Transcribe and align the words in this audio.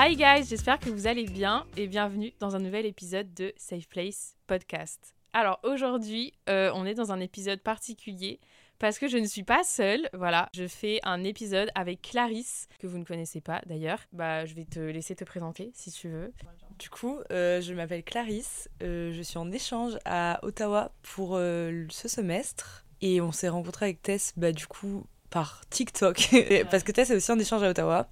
Hi 0.00 0.14
guys, 0.14 0.44
j'espère 0.48 0.78
que 0.78 0.90
vous 0.90 1.08
allez 1.08 1.24
bien 1.24 1.66
et 1.76 1.88
bienvenue 1.88 2.32
dans 2.38 2.54
un 2.54 2.60
nouvel 2.60 2.86
épisode 2.86 3.34
de 3.34 3.52
Safe 3.56 3.88
Place 3.88 4.36
Podcast. 4.46 5.16
Alors 5.32 5.58
aujourd'hui, 5.64 6.34
euh, 6.48 6.70
on 6.72 6.86
est 6.86 6.94
dans 6.94 7.10
un 7.10 7.18
épisode 7.18 7.60
particulier 7.60 8.38
parce 8.78 9.00
que 9.00 9.08
je 9.08 9.18
ne 9.18 9.24
suis 9.24 9.42
pas 9.42 9.64
seule. 9.64 10.08
Voilà, 10.12 10.50
je 10.54 10.68
fais 10.68 11.00
un 11.02 11.24
épisode 11.24 11.70
avec 11.74 12.00
Clarisse, 12.00 12.68
que 12.78 12.86
vous 12.86 12.98
ne 12.98 13.04
connaissez 13.04 13.40
pas 13.40 13.60
d'ailleurs. 13.66 13.98
Bah, 14.12 14.46
je 14.46 14.54
vais 14.54 14.66
te 14.66 14.78
laisser 14.78 15.16
te 15.16 15.24
présenter 15.24 15.72
si 15.74 15.90
tu 15.90 16.08
veux. 16.08 16.32
Du 16.78 16.90
coup, 16.90 17.18
euh, 17.32 17.60
je 17.60 17.74
m'appelle 17.74 18.04
Clarisse, 18.04 18.70
euh, 18.84 19.12
je 19.12 19.22
suis 19.22 19.38
en 19.38 19.50
échange 19.50 19.98
à 20.04 20.38
Ottawa 20.44 20.92
pour 21.02 21.30
ce 21.30 22.06
semestre 22.06 22.86
et 23.00 23.20
on 23.20 23.32
s'est 23.32 23.48
rencontré 23.48 23.86
avec 23.86 24.02
Tess, 24.02 24.32
bah, 24.36 24.52
du 24.52 24.68
coup, 24.68 25.08
par 25.30 25.60
TikTok, 25.70 26.28
parce 26.70 26.82
que 26.82 26.92
Tess 26.92 27.10
est 27.10 27.16
aussi 27.16 27.30
en 27.30 27.38
échange 27.38 27.62
à 27.62 27.70
Ottawa. 27.70 28.08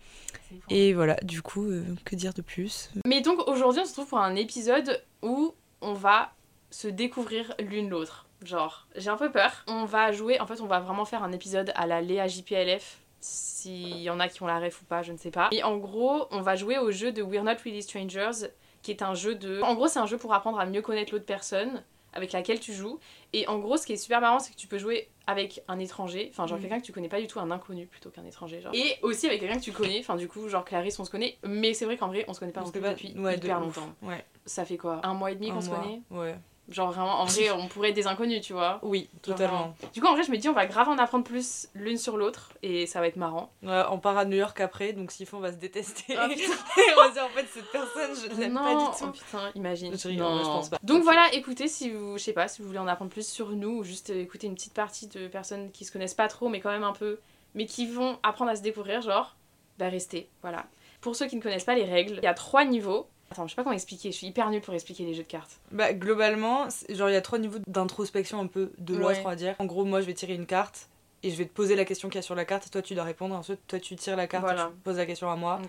Et 0.70 0.92
voilà, 0.92 1.17
du 1.22 1.42
coup, 1.42 1.64
euh, 1.64 1.83
que 2.05 2.14
dire 2.14 2.34
de 2.34 2.42
plus? 2.42 2.91
Mais 3.06 3.20
donc 3.20 3.47
aujourd'hui, 3.48 3.83
on 3.83 3.84
se 3.84 3.91
retrouve 3.91 4.09
pour 4.09 4.19
un 4.19 4.36
épisode 4.36 5.03
où 5.22 5.55
on 5.81 5.94
va 5.94 6.32
se 6.71 6.88
découvrir 6.88 7.55
l'une 7.59 7.88
l'autre. 7.88 8.26
Genre, 8.44 8.87
j'ai 8.97 9.09
un 9.09 9.16
peu 9.16 9.31
peur. 9.31 9.65
On 9.66 9.84
va 9.84 10.12
jouer, 10.12 10.41
en 10.41 10.47
fait, 10.47 10.60
on 10.60 10.66
va 10.66 10.78
vraiment 10.78 11.05
faire 11.05 11.22
un 11.22 11.32
épisode 11.32 11.72
à 11.75 11.87
la 11.87 12.03
Léa 12.03 12.26
JPLF. 12.26 12.99
S'il 13.21 13.99
y 13.99 14.10
en 14.10 14.21
a 14.21 14.28
qui 14.28 14.43
ont 14.43 14.47
la 14.47 14.60
ref 14.60 14.82
ou 14.82 14.84
pas, 14.84 15.03
je 15.03 15.10
ne 15.10 15.16
sais 15.16 15.31
pas. 15.31 15.49
Et 15.53 15.65
en 15.65 15.78
gros, 15.78 16.26
on 16.31 16.43
va 16.43 16.55
jouer 16.55 16.78
au 16.78 16.91
jeu 16.91 17.12
de 17.12 17.22
We're 17.22 17.43
Not 17.43 17.56
Really 17.65 17.82
Strangers, 17.82 18.49
qui 18.82 18.91
est 18.91 19.03
un 19.03 19.15
jeu 19.15 19.34
de. 19.34 19.62
En 19.62 19.75
gros, 19.75 19.88
c'est 19.88 19.99
un 19.99 20.06
jeu 20.06 20.19
pour 20.19 20.32
apprendre 20.34 20.60
à 20.60 20.66
mieux 20.66 20.82
connaître 20.82 21.12
l'autre 21.12 21.25
personne 21.25 21.82
avec 22.16 22.32
laquelle 22.32 22.59
tu 22.60 22.72
joues. 22.72 22.99
Et 23.32 23.47
en 23.49 23.59
gros, 23.59 23.77
ce 23.77 23.87
qui 23.87 23.93
est 23.93 23.97
super 23.97 24.21
marrant, 24.21 24.38
c'est 24.38 24.53
que 24.53 24.56
tu 24.56 24.66
peux 24.66 24.78
jouer 24.78 25.09
avec 25.27 25.62
un 25.69 25.78
étranger, 25.78 26.28
enfin 26.32 26.47
genre 26.47 26.56
Mhm. 26.59 26.62
quelqu'un 26.62 26.81
que 26.81 26.87
tu 26.87 26.93
connais 26.93 27.09
pas 27.09 27.21
du 27.21 27.27
tout, 27.27 27.38
un 27.41 27.50
inconnu 27.50 27.87
plutôt 27.87 28.10
qu'un 28.10 28.25
étranger. 28.25 28.60
Genre. 28.60 28.72
Et 28.75 28.97
aussi 29.03 29.27
avec 29.27 29.41
quelqu'un 29.41 29.59
que 29.59 29.65
tu 29.65 29.72
connais, 29.72 29.99
enfin 30.00 30.16
du 30.16 30.28
coup, 30.28 30.49
genre 30.49 30.65
Clarisse, 30.65 30.99
on 30.99 31.05
se 31.05 31.10
connaît, 31.10 31.37
mais 31.44 31.75
c'est 31.75 31.84
vrai 31.84 31.97
qu'en 31.97 32.09
vrai, 32.09 32.25
on 32.28 32.32
se 32.34 32.41
connaît 32.41 32.53
pas 32.53 32.62
On 32.62 32.66
se 32.66 32.72
connaît 32.72 32.91
depuis 32.91 33.12
pas- 33.12 33.21
ouais, 33.21 33.37
hyper 33.37 33.60
longtemps. 33.60 33.91
Ouais, 34.03 34.25
Ça 34.44 34.65
fait 34.65 34.76
quoi 34.76 35.00
Un 35.05 35.15
mois 35.15 35.31
et 35.32 35.34
demi 35.34 35.50
qu'on 35.50 35.60
se 35.60 35.69
mois. 35.69 35.81
connaît? 35.81 36.00
Ouais. 36.10 36.37
Genre 36.69 36.91
vraiment, 36.91 37.21
en 37.21 37.25
vrai, 37.27 37.50
on 37.53 37.69
pourrait 37.69 37.91
être 37.91 37.94
des 37.94 38.06
inconnus, 38.09 38.41
tu 38.43 38.53
vois. 38.53 38.81
Oui, 38.82 39.09
Genre, 39.25 39.37
totalement. 39.37 39.75
Du 39.94 40.00
coup, 40.00 40.06
en 40.09 40.15
vrai, 40.15 40.25
je 40.25 40.31
me 40.32 40.37
dis, 40.37 40.49
on 40.49 40.53
va 40.53 40.66
grave 40.66 40.88
en 40.88 40.99
apprendre 40.99 41.22
plus 41.25 41.69
l'une 41.75 41.97
sur 41.97 42.16
l'autre 42.16 42.53
et 42.62 42.87
ça 42.87 43.00
va 43.00 43.06
être 43.06 43.16
marrant. 43.16 43.53
Ouais, 43.62 43.82
on 43.91 43.99
part 43.99 44.19
à 44.19 44.25
New 44.25 44.37
York 44.37 44.60
après, 44.60 44.93
donc 44.93 45.12
s'il 45.12 45.26
faut, 45.26 45.37
on 45.37 45.41
va 45.41 45.53
se 45.53 45.59
détester. 45.59 46.16
Oh, 46.19 46.28
putain. 46.28 46.43
et 46.53 46.93
on 46.97 47.03
va 47.03 47.10
dire, 47.10 47.25
en 47.25 47.28
fait, 47.28 47.47
cette 47.53 47.71
personne, 47.71 48.10
je 48.16 48.34
ne 48.34 48.41
l'aime 48.41 48.55
pas 48.55 48.75
Non, 48.75 48.78
du 48.78 48.84
oh 48.91 49.05
tout. 49.06 49.12
putain, 49.12 49.50
imagine. 49.55 49.97
Je 49.97 50.09
rigole, 50.09 50.26
Non. 50.26 50.38
je 50.38 50.44
pense 50.44 50.69
pas. 50.71 50.78
Donc 50.82 51.03
voilà, 51.05 51.32
écoutez, 51.32 51.69
si 51.69 51.91
vous, 51.91 52.19
je 52.19 52.22
sais 52.25 52.32
pas, 52.32 52.49
si 52.49 52.62
vous 52.62 52.66
voulez 52.69 52.81
en 52.81 52.88
apprendre 52.88 53.10
plus 53.12 53.28
sur 53.28 53.50
nous 53.50 53.78
ou 53.78 53.84
juste 53.84 54.10
euh, 54.10 54.21
écouter 54.21 54.49
une 54.49 54.55
petite 54.55 54.75
partie 54.75 55.06
de 55.06 55.28
personnes 55.28 55.71
qui 55.71 55.84
se 55.84 55.93
connaissent 55.93 56.15
pas 56.15 56.28
trop, 56.28 56.49
mais 56.49 56.60
quand 56.60 56.71
même 56.71 56.84
un 56.84 56.93
peu, 56.93 57.21
mais 57.55 57.66
qui 57.66 57.87
vont 57.87 58.19
apprendre 58.25 58.50
à 58.50 58.56
se 58.56 58.62
découvrir, 58.62 59.03
genre, 59.03 59.37
bah 59.78 59.88
restez, 59.88 60.28
voilà. 60.43 60.66
Pour 61.00 61.15
ceux 61.15 61.26
qui 61.26 61.37
ne 61.37 61.43
connaissent 61.43 61.65
pas 61.65 61.75
les 61.76 61.84
règles, 61.84 62.15
il 62.16 62.25
y 62.25 62.28
a 62.28 62.34
trois 62.34 62.65
niveaux. 62.65 63.06
Attends, 63.31 63.47
je 63.47 63.53
sais 63.53 63.56
pas 63.56 63.64
comment 63.64 63.75
expliquer, 63.75 64.12
je 64.12 64.16
suis 64.16 64.26
hyper 64.28 64.48
nulle 64.50 64.60
pour 64.62 64.72
expliquer 64.75 65.04
les 65.04 65.14
jeux 65.14 65.25
de 65.25 65.28
cartes. 65.28 65.59
Bah, 65.72 65.92
globalement, 65.92 66.69
genre, 66.91 67.10
il 67.10 67.12
y 67.12 67.16
a 67.16 67.20
trois 67.20 67.38
niveaux 67.38 67.59
d'introspection 67.66 68.41
un 68.41 68.47
peu 68.47 68.72
de 68.78 68.97
Ouais. 68.97 69.20
on 69.25 69.28
va 69.28 69.34
dire. 69.37 69.54
En 69.59 69.64
gros, 69.66 69.84
moi, 69.84 70.00
je 70.00 70.06
vais 70.06 70.14
tirer 70.14 70.34
une 70.34 70.47
carte 70.47 70.88
et 71.22 71.31
je 71.31 71.37
vais 71.37 71.44
te 71.47 71.53
poser 71.53 71.75
la 71.75 71.84
question 71.84 72.09
qu'il 72.09 72.16
y 72.16 72.19
a 72.20 72.22
sur 72.22 72.34
la 72.37 72.44
carte 72.44 72.66
et 72.66 72.70
toi, 72.70 72.82
tu 72.82 72.94
dois 72.94 73.03
répondre. 73.04 73.34
Ensuite, 73.34 73.60
toi, 73.66 73.81
tu 73.81 73.97
tires 73.97 74.14
la 74.16 74.26
carte 74.28 74.44
Voilà. 74.44 74.66
et 74.66 74.69
tu 74.69 74.81
poses 74.84 74.97
la 74.98 75.06
question 75.06 75.31
à 75.31 75.37
moi. 75.37 75.60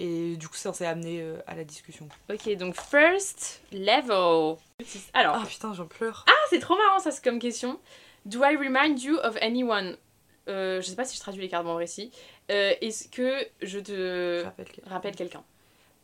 Et 0.00 0.36
du 0.36 0.48
coup, 0.48 0.56
ça 0.56 0.72
s'est 0.72 0.86
amené 0.86 1.20
euh, 1.20 1.36
à 1.46 1.54
la 1.54 1.62
discussion. 1.64 2.08
Ok, 2.32 2.48
donc 2.56 2.74
first 2.74 3.62
level. 3.72 4.56
Alors, 5.12 5.36
Ah 5.40 5.44
putain, 5.48 5.72
j'en 5.72 5.86
pleure. 5.86 6.24
Ah, 6.28 6.32
c'est 6.50 6.58
trop 6.58 6.76
marrant 6.76 6.98
ça, 6.98 7.10
c'est 7.12 7.22
comme 7.22 7.38
question. 7.38 7.78
Do 8.26 8.40
I 8.44 8.56
remind 8.56 9.00
you 9.02 9.16
of 9.22 9.36
anyone? 9.40 9.96
Euh, 10.48 10.80
Je 10.80 10.86
sais 10.88 10.96
pas 10.96 11.04
si 11.04 11.16
je 11.16 11.20
traduis 11.20 11.40
les 11.42 11.48
cartes, 11.48 11.64
bon, 11.64 11.70
en 11.70 11.74
vrai, 11.74 11.86
si. 11.86 12.10
Euh, 12.50 12.72
Est-ce 12.80 13.08
que 13.08 13.46
je 13.62 13.78
te 13.78 14.40
Je 14.40 14.44
rappelle 14.44 14.66
rappelle 14.86 15.14
quelqu'un? 15.16 15.44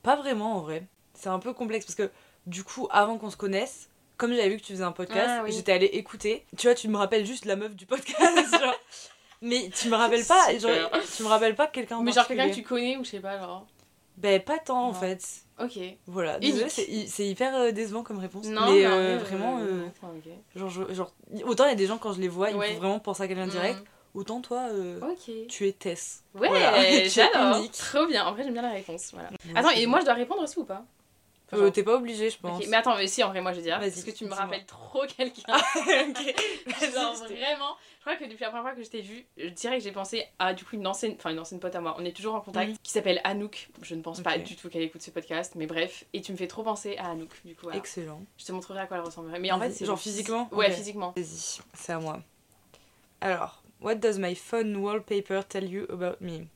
Pas 0.02 0.16
vraiment 0.16 0.56
en 0.56 0.60
vrai. 0.60 0.86
C'est 1.14 1.28
un 1.28 1.38
peu 1.38 1.52
complexe 1.52 1.84
parce 1.86 1.94
que 1.96 2.10
du 2.46 2.64
coup, 2.64 2.88
avant 2.90 3.18
qu'on 3.18 3.30
se 3.30 3.36
connaisse, 3.36 3.88
comme 4.16 4.32
j'avais 4.34 4.48
vu 4.50 4.56
que 4.58 4.62
tu 4.62 4.72
faisais 4.72 4.84
un 4.84 4.92
podcast, 4.92 5.26
Ah, 5.28 5.42
oui. 5.44 5.52
j'étais 5.52 5.72
allée 5.72 5.86
écouter. 5.86 6.46
Tu 6.56 6.66
vois, 6.66 6.74
tu 6.74 6.88
me 6.88 6.96
rappelles 6.96 7.26
juste 7.26 7.44
la 7.44 7.56
meuf 7.56 7.74
du 7.74 7.86
podcast, 7.86 8.18
genre. 8.60 8.74
Mais 9.42 9.70
tu 9.74 9.88
me 9.88 9.96
rappelles 9.96 10.24
pas, 10.26 10.50
Super. 10.50 10.60
genre, 10.90 10.90
tu 11.16 11.22
me 11.22 11.28
rappelles 11.28 11.54
pas 11.56 11.66
quelqu'un 11.66 11.96
en 11.98 12.02
Mais 12.02 12.12
genre 12.12 12.26
quelqu'un 12.26 12.50
que 12.50 12.54
tu 12.54 12.62
connais 12.62 12.96
ou 12.98 13.04
je 13.04 13.10
sais 13.10 13.20
pas, 13.20 13.38
genre. 13.38 13.66
Ben 14.18 14.38
pas 14.42 14.58
tant 14.58 14.86
en 14.88 14.92
fait. 14.92 15.24
Ok. 15.58 15.78
Voilà, 16.06 16.38
c'est 16.68 16.86
hy- 16.88 17.08
c'est 17.08 17.26
hyper 17.26 17.54
euh, 17.56 17.70
décevant 17.70 18.02
comme 18.02 18.18
réponse. 18.18 18.46
Non, 18.46 18.70
mais 18.70 18.84
euh, 18.84 19.16
vrai, 19.16 19.16
vraiment, 19.18 19.58
euh, 19.60 19.86
genre, 20.54 21.12
autant 21.44 21.64
il 21.64 21.68
y 21.68 21.72
a 21.72 21.74
des 21.76 21.86
gens 21.86 21.96
quand 21.96 22.12
je 22.12 22.20
les 22.20 22.28
vois, 22.28 22.50
ils 22.50 22.56
Ouais. 22.56 22.72
font 22.74 22.78
vraiment 22.78 22.98
penser 22.98 23.22
à 23.22 23.28
quelqu'un 23.28 23.46
direct, 23.46 23.80
Mm. 23.80 23.84
Autant 24.14 24.40
toi, 24.40 24.68
euh, 24.70 25.00
tu 25.48 25.66
es 25.68 25.72
Tess. 25.72 26.22
Ouais, 26.34 26.48
Voilà. 26.48 27.04
J'adore. 27.08 27.70
Trop 27.72 28.06
bien. 28.06 28.26
En 28.26 28.32
vrai, 28.32 28.44
j'aime 28.44 28.52
bien 28.54 28.62
la 28.62 28.72
réponse. 28.72 29.10
Voilà. 29.12 29.30
Attends, 29.54 29.70
et 29.70 29.86
moi, 29.86 30.00
je 30.00 30.04
dois 30.06 30.14
répondre 30.14 30.42
aussi 30.42 30.58
ou 30.58 30.64
pas? 30.64 30.84
Enfin, 31.52 31.62
Euh, 31.64 31.70
T'es 31.70 31.82
pas 31.82 31.96
obligé, 31.96 32.30
je 32.30 32.38
pense. 32.38 32.64
Mais 32.68 32.76
attends, 32.76 32.96
mais 32.96 33.08
si, 33.08 33.24
en 33.24 33.28
vrai, 33.30 33.40
moi, 33.40 33.52
je 33.52 33.56
vais 33.56 33.62
dire. 33.64 33.78
Vas-y, 33.80 33.90
Parce 33.90 34.04
que 34.04 34.10
tu 34.12 34.24
me 34.24 34.32
rappelles 34.34 34.64
trop 34.66 35.02
quelqu'un. 35.06 35.42
ok. 35.76 36.34
Genre 36.94 37.14
vraiment, 37.14 37.76
je 37.98 38.00
crois 38.02 38.14
que 38.16 38.24
depuis 38.24 38.40
la 38.42 38.48
première 38.50 38.62
fois 38.62 38.74
que 38.74 38.82
je 38.84 38.88
t'ai 38.88 39.00
vu, 39.00 39.26
je 39.36 39.48
dirais 39.48 39.78
que 39.78 39.82
j'ai 39.84 39.90
pensé 39.92 40.24
à 40.38 40.54
du 40.54 40.64
coup 40.64 40.76
une 40.76 40.86
ancienne, 40.86 41.14
enfin 41.18 41.30
une 41.30 41.40
ancienne 41.40 41.58
pote 41.60 41.74
à 41.74 41.80
moi. 41.80 41.96
On 41.98 42.04
est 42.04 42.14
toujours 42.16 42.36
en 42.36 42.40
contact, 42.40 42.76
qui 42.82 42.92
s'appelle 42.92 43.20
Anouk. 43.24 43.68
Je 43.82 43.94
ne 43.96 44.00
pense 44.02 44.20
pas 44.20 44.38
du 44.38 44.54
tout 44.56 44.68
qu'elle 44.70 44.82
écoute 44.82 45.02
ce 45.02 45.10
podcast, 45.10 45.54
mais 45.56 45.66
bref. 45.66 46.04
Et 46.12 46.20
tu 46.22 46.30
me 46.30 46.36
fais 46.36 46.46
trop 46.46 46.62
penser 46.62 46.96
à 46.98 47.10
Anouk, 47.10 47.30
du 47.44 47.54
coup. 47.56 47.62
Voilà. 47.64 47.78
Excellent. 47.78 48.22
Je 48.38 48.44
te 48.44 48.52
montrerai 48.52 48.80
à 48.80 48.86
quoi 48.86 48.98
elle 48.98 49.02
ressemblerait. 49.04 49.40
Mais 49.40 49.50
en 49.50 49.58
fait, 49.58 49.72
c'est 49.72 49.86
genre 49.86 49.98
physiquement 49.98 50.48
Ouais, 50.52 50.70
physiquement. 50.70 51.12
Vas-y, 51.16 51.60
c'est 51.74 51.92
à 51.92 51.98
moi. 51.98 52.20
Alors, 53.20 53.59
what 53.80 53.96
does 53.96 54.18
my 54.18 54.34
phone 54.34 54.76
wallpaper 54.76 55.42
tell 55.48 55.64
you 55.64 55.84
about 55.90 56.16
me? 56.20 56.46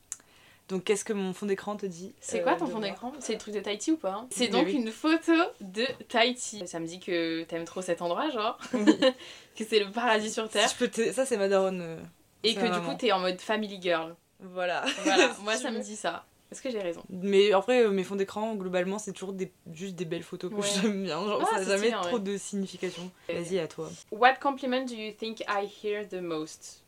Donc, 0.69 0.85
qu'est-ce 0.85 1.05
que 1.05 1.13
mon 1.13 1.35
fond 1.35 1.45
d'écran 1.45 1.77
te 1.77 1.85
dit 1.85 2.15
C'est 2.21 2.41
euh, 2.41 2.43
quoi 2.43 2.55
ton 2.55 2.65
de 2.65 2.71
fond 2.71 2.81
d'écran? 2.81 3.13
C'est 3.21 3.35
le 3.35 3.39
truc 3.39 3.53
de 3.55 3.61
Tahiti 3.61 3.93
ou 3.93 3.97
pas? 3.99 4.13
Hein 4.13 4.27
C'est 4.31 4.49
donc 4.49 4.65
oui. 4.67 4.73
une 4.73 4.91
photo 4.91 5.33
de 5.61 5.85
Tahiti. 6.09 6.67
Ça 6.67 6.81
me 6.81 6.87
dit 6.87 7.01
que 7.01 7.43
t'aimes 7.45 7.67
trop 7.67 7.83
cet 7.83 8.01
endroit, 8.01 8.31
genre. 8.31 8.59
que 8.73 9.65
c'est 9.69 9.79
le 9.81 9.91
paradis 9.91 10.31
sur 10.31 10.47
Si 10.47 10.53
Terre. 10.55 10.69
je 10.69 10.75
peux 10.77 10.89
te- 10.89 11.13
Ça, 11.13 11.27
c'est 11.27 11.37
ma 11.37 11.49
daronne. 11.49 11.83
euh, 11.83 11.99
Et 12.45 12.55
que 12.55 12.61
du 12.65 12.81
coup, 12.81 12.95
t'es 12.99 13.13
en 13.13 13.21
mode 13.21 13.41
family 13.43 13.79
girl. 13.81 14.15
Voilà. 14.41 14.85
Voilà, 15.05 15.37
moi 15.43 15.55
ça 15.57 15.71
me 15.71 15.81
dit 15.81 15.97
ça. 15.97 16.25
Est-ce 16.51 16.63
que 16.63 16.71
j'ai 16.71 16.81
raison? 16.81 17.03
Mais 17.11 17.53
après, 17.53 17.83
euh, 17.85 17.91
mes 17.91 18.05
fonds 18.05 18.17
d'écran, 18.17 18.55
globalement, 18.55 18.99
c'est 18.99 19.13
toujours 19.13 19.33
des... 19.35 19.51
juste 19.73 19.97
des 19.97 20.05
belles 20.05 20.23
photos 20.23 20.51
que 20.51 20.57
Ouais. 20.57 20.69
j'aime 20.81 21.03
bien. 21.03 21.23
Genre, 21.27 21.43
Ah, 21.43 21.59
ça 21.59 21.65
n'a 21.65 21.77
jamais 21.79 21.91
trop 21.91 22.19
de 22.19 22.37
signification. 22.39 23.11
Euh, 23.29 23.41
Vas-y, 23.41 23.59
à 23.59 23.67
toi. 23.67 23.91
What 24.13 24.35
compliment 24.41 24.85
do 24.87 24.95
you 24.95 25.13
think 25.13 25.41
I 25.43 25.67
hear 25.83 26.07
the 26.09 26.21
most? 26.23 26.84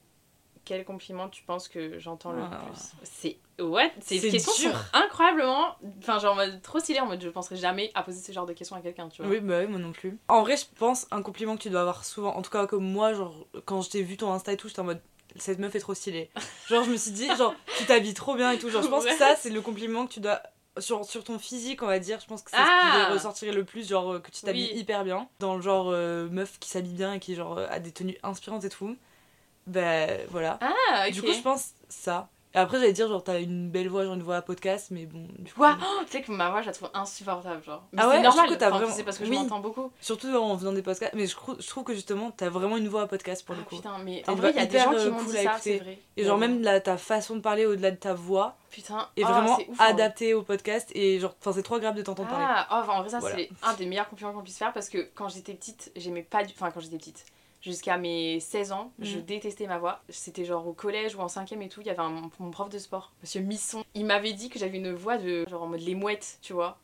Quel 0.66 0.84
compliment 0.84 1.30
tu 1.30 1.42
penses 1.44 1.68
que 1.68 1.98
j'entends 1.98 2.32
le 2.32 2.42
Ah. 2.42 2.60
plus 2.66 2.92
C'est 3.04 3.38
what 3.58 3.84
Ces 4.00 4.18
C'est 4.18 4.28
questions 4.30 4.52
dur. 4.70 4.76
sont 4.78 4.84
incroyablement, 4.92 5.76
enfin 6.00 6.18
genre 6.18 6.32
en 6.34 6.36
mode 6.36 6.60
trop 6.60 6.78
stylé 6.80 7.00
en 7.00 7.06
mode 7.06 7.22
je 7.22 7.28
penserais 7.30 7.56
jamais 7.56 7.90
à 7.94 8.02
poser 8.02 8.20
ce 8.20 8.30
genre 8.32 8.44
de 8.44 8.52
questions 8.52 8.76
à 8.76 8.80
quelqu'un, 8.80 9.08
tu 9.08 9.22
vois. 9.22 9.30
Oui, 9.30 9.40
bah 9.40 9.60
oui, 9.60 9.66
moi 9.68 9.78
non 9.78 9.92
plus. 9.92 10.18
En 10.28 10.42
vrai, 10.42 10.56
je 10.58 10.64
pense 10.78 11.06
un 11.10 11.22
compliment 11.22 11.56
que 11.56 11.62
tu 11.62 11.70
dois 11.70 11.80
avoir 11.80 12.04
souvent, 12.04 12.34
en 12.36 12.42
tout 12.42 12.50
cas 12.50 12.66
comme 12.66 12.84
moi, 12.84 13.14
genre 13.14 13.46
quand 13.64 13.80
je 13.80 13.88
t'ai 13.90 14.02
vu 14.02 14.16
ton 14.18 14.30
Insta 14.32 14.52
et 14.52 14.56
tout, 14.58 14.68
j'étais 14.68 14.80
en 14.80 14.84
mode 14.84 15.00
cette 15.36 15.58
meuf 15.58 15.74
est 15.74 15.80
trop 15.80 15.94
stylée. 15.94 16.30
Genre 16.68 16.84
je 16.84 16.90
me 16.90 16.96
suis 16.96 17.10
dit, 17.12 17.28
genre 17.36 17.54
tu 17.78 17.84
t'habilles 17.86 18.14
trop 18.14 18.34
bien 18.34 18.50
et 18.52 18.58
tout. 18.58 18.68
Genre 18.68 18.82
je 18.82 18.88
pense 18.88 19.04
Ouais. 19.04 19.10
que 19.12 19.16
ça, 19.18 19.36
c'est 19.36 19.50
le 19.50 19.60
compliment 19.62 20.06
que 20.06 20.12
tu 20.12 20.20
dois. 20.20 20.42
Sur, 20.78 21.06
sur 21.06 21.24
ton 21.24 21.38
physique, 21.38 21.82
on 21.82 21.86
va 21.86 21.98
dire, 21.98 22.20
je 22.20 22.26
pense 22.26 22.42
que 22.42 22.50
c'est 22.50 22.56
ce 22.58 22.62
Ah 22.62 23.06
qui 23.06 23.12
ressortirait 23.14 23.52
le 23.52 23.64
plus, 23.64 23.88
genre 23.88 24.12
euh, 24.12 24.18
que 24.20 24.30
tu 24.30 24.42
t'habilles 24.42 24.70
Oui. 24.74 24.80
hyper 24.80 25.04
bien. 25.04 25.26
Dans 25.40 25.56
le 25.56 25.62
genre 25.62 25.86
euh, 25.88 26.28
meuf 26.28 26.58
qui 26.58 26.68
s'habille 26.68 26.92
bien 26.92 27.14
et 27.14 27.18
qui 27.18 27.34
genre 27.34 27.56
euh, 27.56 27.66
a 27.70 27.80
des 27.80 27.92
tenues 27.92 28.18
inspirantes 28.22 28.62
et 28.64 28.68
tout. 28.68 28.94
Bah 29.66 30.06
voilà. 30.30 30.58
Ah, 30.60 31.06
ok. 31.08 31.12
Du 31.12 31.22
coup, 31.22 31.32
je 31.32 31.40
pense 31.42 31.70
ça. 31.88 32.28
Et 32.54 32.58
après, 32.58 32.78
j'allais 32.78 32.94
dire, 32.94 33.06
genre, 33.06 33.22
t'as 33.22 33.38
une 33.38 33.68
belle 33.68 33.88
voix, 33.90 34.04
genre 34.04 34.14
une 34.14 34.22
voix 34.22 34.36
à 34.36 34.40
podcast, 34.42 34.86
mais 34.90 35.04
bon, 35.04 35.26
du 35.40 35.52
coup. 35.52 35.58
Quoi 35.60 35.76
Oh, 35.78 36.00
Tu 36.06 36.12
sais 36.12 36.22
que 36.22 36.32
ma 36.32 36.48
voix, 36.48 36.62
je 36.62 36.66
la 36.68 36.72
trouve 36.72 36.88
insupportable, 36.94 37.62
genre. 37.62 37.82
Mais 37.92 38.00
Ah 38.00 38.08
ouais, 38.08 38.14
c'est 38.14 38.18
je 38.20 38.22
normal, 38.24 38.44
trouve 38.46 38.56
que 38.56 38.60
t'as 38.60 38.68
enfin, 38.70 38.78
vraiment- 38.78 38.94
C'est 38.94 39.04
parce 39.04 39.18
que 39.18 39.24
oui. 39.24 39.28
je 39.34 39.34
m'entends 39.34 39.60
beaucoup. 39.60 39.92
Surtout 40.00 40.28
en 40.34 40.56
faisant 40.56 40.72
des 40.72 40.80
podcasts. 40.80 41.12
Mais 41.14 41.26
je, 41.26 41.34
trouve- 41.36 41.56
je 41.60 41.68
trouve 41.68 41.84
que 41.84 41.92
justement, 41.92 42.30
t'as 42.30 42.48
vraiment 42.48 42.78
une 42.78 42.88
voix 42.88 43.02
à 43.02 43.06
podcast 43.08 43.44
pour 43.44 43.56
le 43.56 43.60
Ah, 43.60 43.68
coup. 43.68 43.76
putain, 43.76 43.98
mais 43.98 44.22
en 44.26 44.34
vrai, 44.36 44.52
il 44.52 44.56
y 44.56 44.60
a 44.60 44.64
des 44.64 44.78
gens 44.78 44.90
qui 44.92 44.96
euh, 44.96 45.10
m'ont 45.10 45.18
cool 45.18 45.34
dit 45.34 45.42
ça, 45.42 45.56
c'est 45.60 45.76
vrai. 45.78 45.98
Et 46.16 46.24
genre, 46.24 46.38
même 46.38 46.62
la, 46.62 46.80
ta 46.80 46.96
façon 46.96 47.36
de 47.36 47.40
parler 47.40 47.66
au-delà 47.66 47.90
de 47.90 47.96
ta 47.96 48.14
voix 48.14 48.56
Putain, 48.70 49.06
est 49.18 49.24
oh, 49.24 49.28
vraiment 49.28 49.56
c'est 49.58 49.68
ouf, 49.68 49.78
hein. 49.78 49.84
adaptée 49.88 50.32
au 50.32 50.40
podcast. 50.42 50.90
Et 50.94 51.18
genre, 51.20 51.34
enfin, 51.38 51.52
c'est 51.52 51.62
trop 51.62 51.74
agréable 51.74 51.98
de 51.98 52.02
t'entendre 52.04 52.30
parler. 52.30 52.46
Ah, 52.48 52.68
oh, 52.86 52.90
en 52.90 53.00
vrai, 53.02 53.10
ça, 53.10 53.18
Voilà. 53.18 53.36
c'est 53.36 53.50
un 53.64 53.74
des 53.74 53.84
meilleurs 53.84 54.08
compliments 54.08 54.32
qu'on 54.32 54.42
puisse 54.42 54.56
faire 54.56 54.72
parce 54.72 54.88
que 54.88 55.10
quand 55.14 55.28
j'étais 55.28 55.52
petite, 55.52 55.92
j'aimais 55.94 56.22
pas 56.22 56.42
du. 56.42 56.54
Enfin, 56.54 56.70
quand 56.70 56.80
j'étais 56.80 56.96
petite, 56.96 57.26
jusqu'à 57.66 57.98
mes 57.98 58.40
16 58.40 58.72
ans, 58.72 58.92
je 59.00 59.18
Mhm. 59.18 59.24
détestais 59.24 59.66
ma 59.66 59.78
voix. 59.78 60.00
C'était 60.08 60.44
genre 60.44 60.66
au 60.66 60.72
collège 60.72 61.16
ou 61.16 61.20
en 61.20 61.28
5ème 61.28 61.60
et 61.62 61.68
tout, 61.68 61.80
il 61.80 61.86
y 61.88 61.90
avait 61.90 61.98
un, 62.00 62.30
mon 62.38 62.50
prof 62.50 62.68
de 62.70 62.78
sport, 62.78 63.12
monsieur 63.22 63.40
Misson. 63.42 63.84
Il 63.94 64.06
m'avait 64.06 64.32
dit 64.32 64.48
que 64.48 64.58
j'avais 64.58 64.78
une 64.78 64.92
voix 64.94 65.18
de. 65.18 65.44
genre 65.48 65.64
en 65.64 65.66
mode 65.66 65.80
les 65.80 65.94
mouettes, 65.94 66.38
tu 66.42 66.52
vois. 66.52 66.78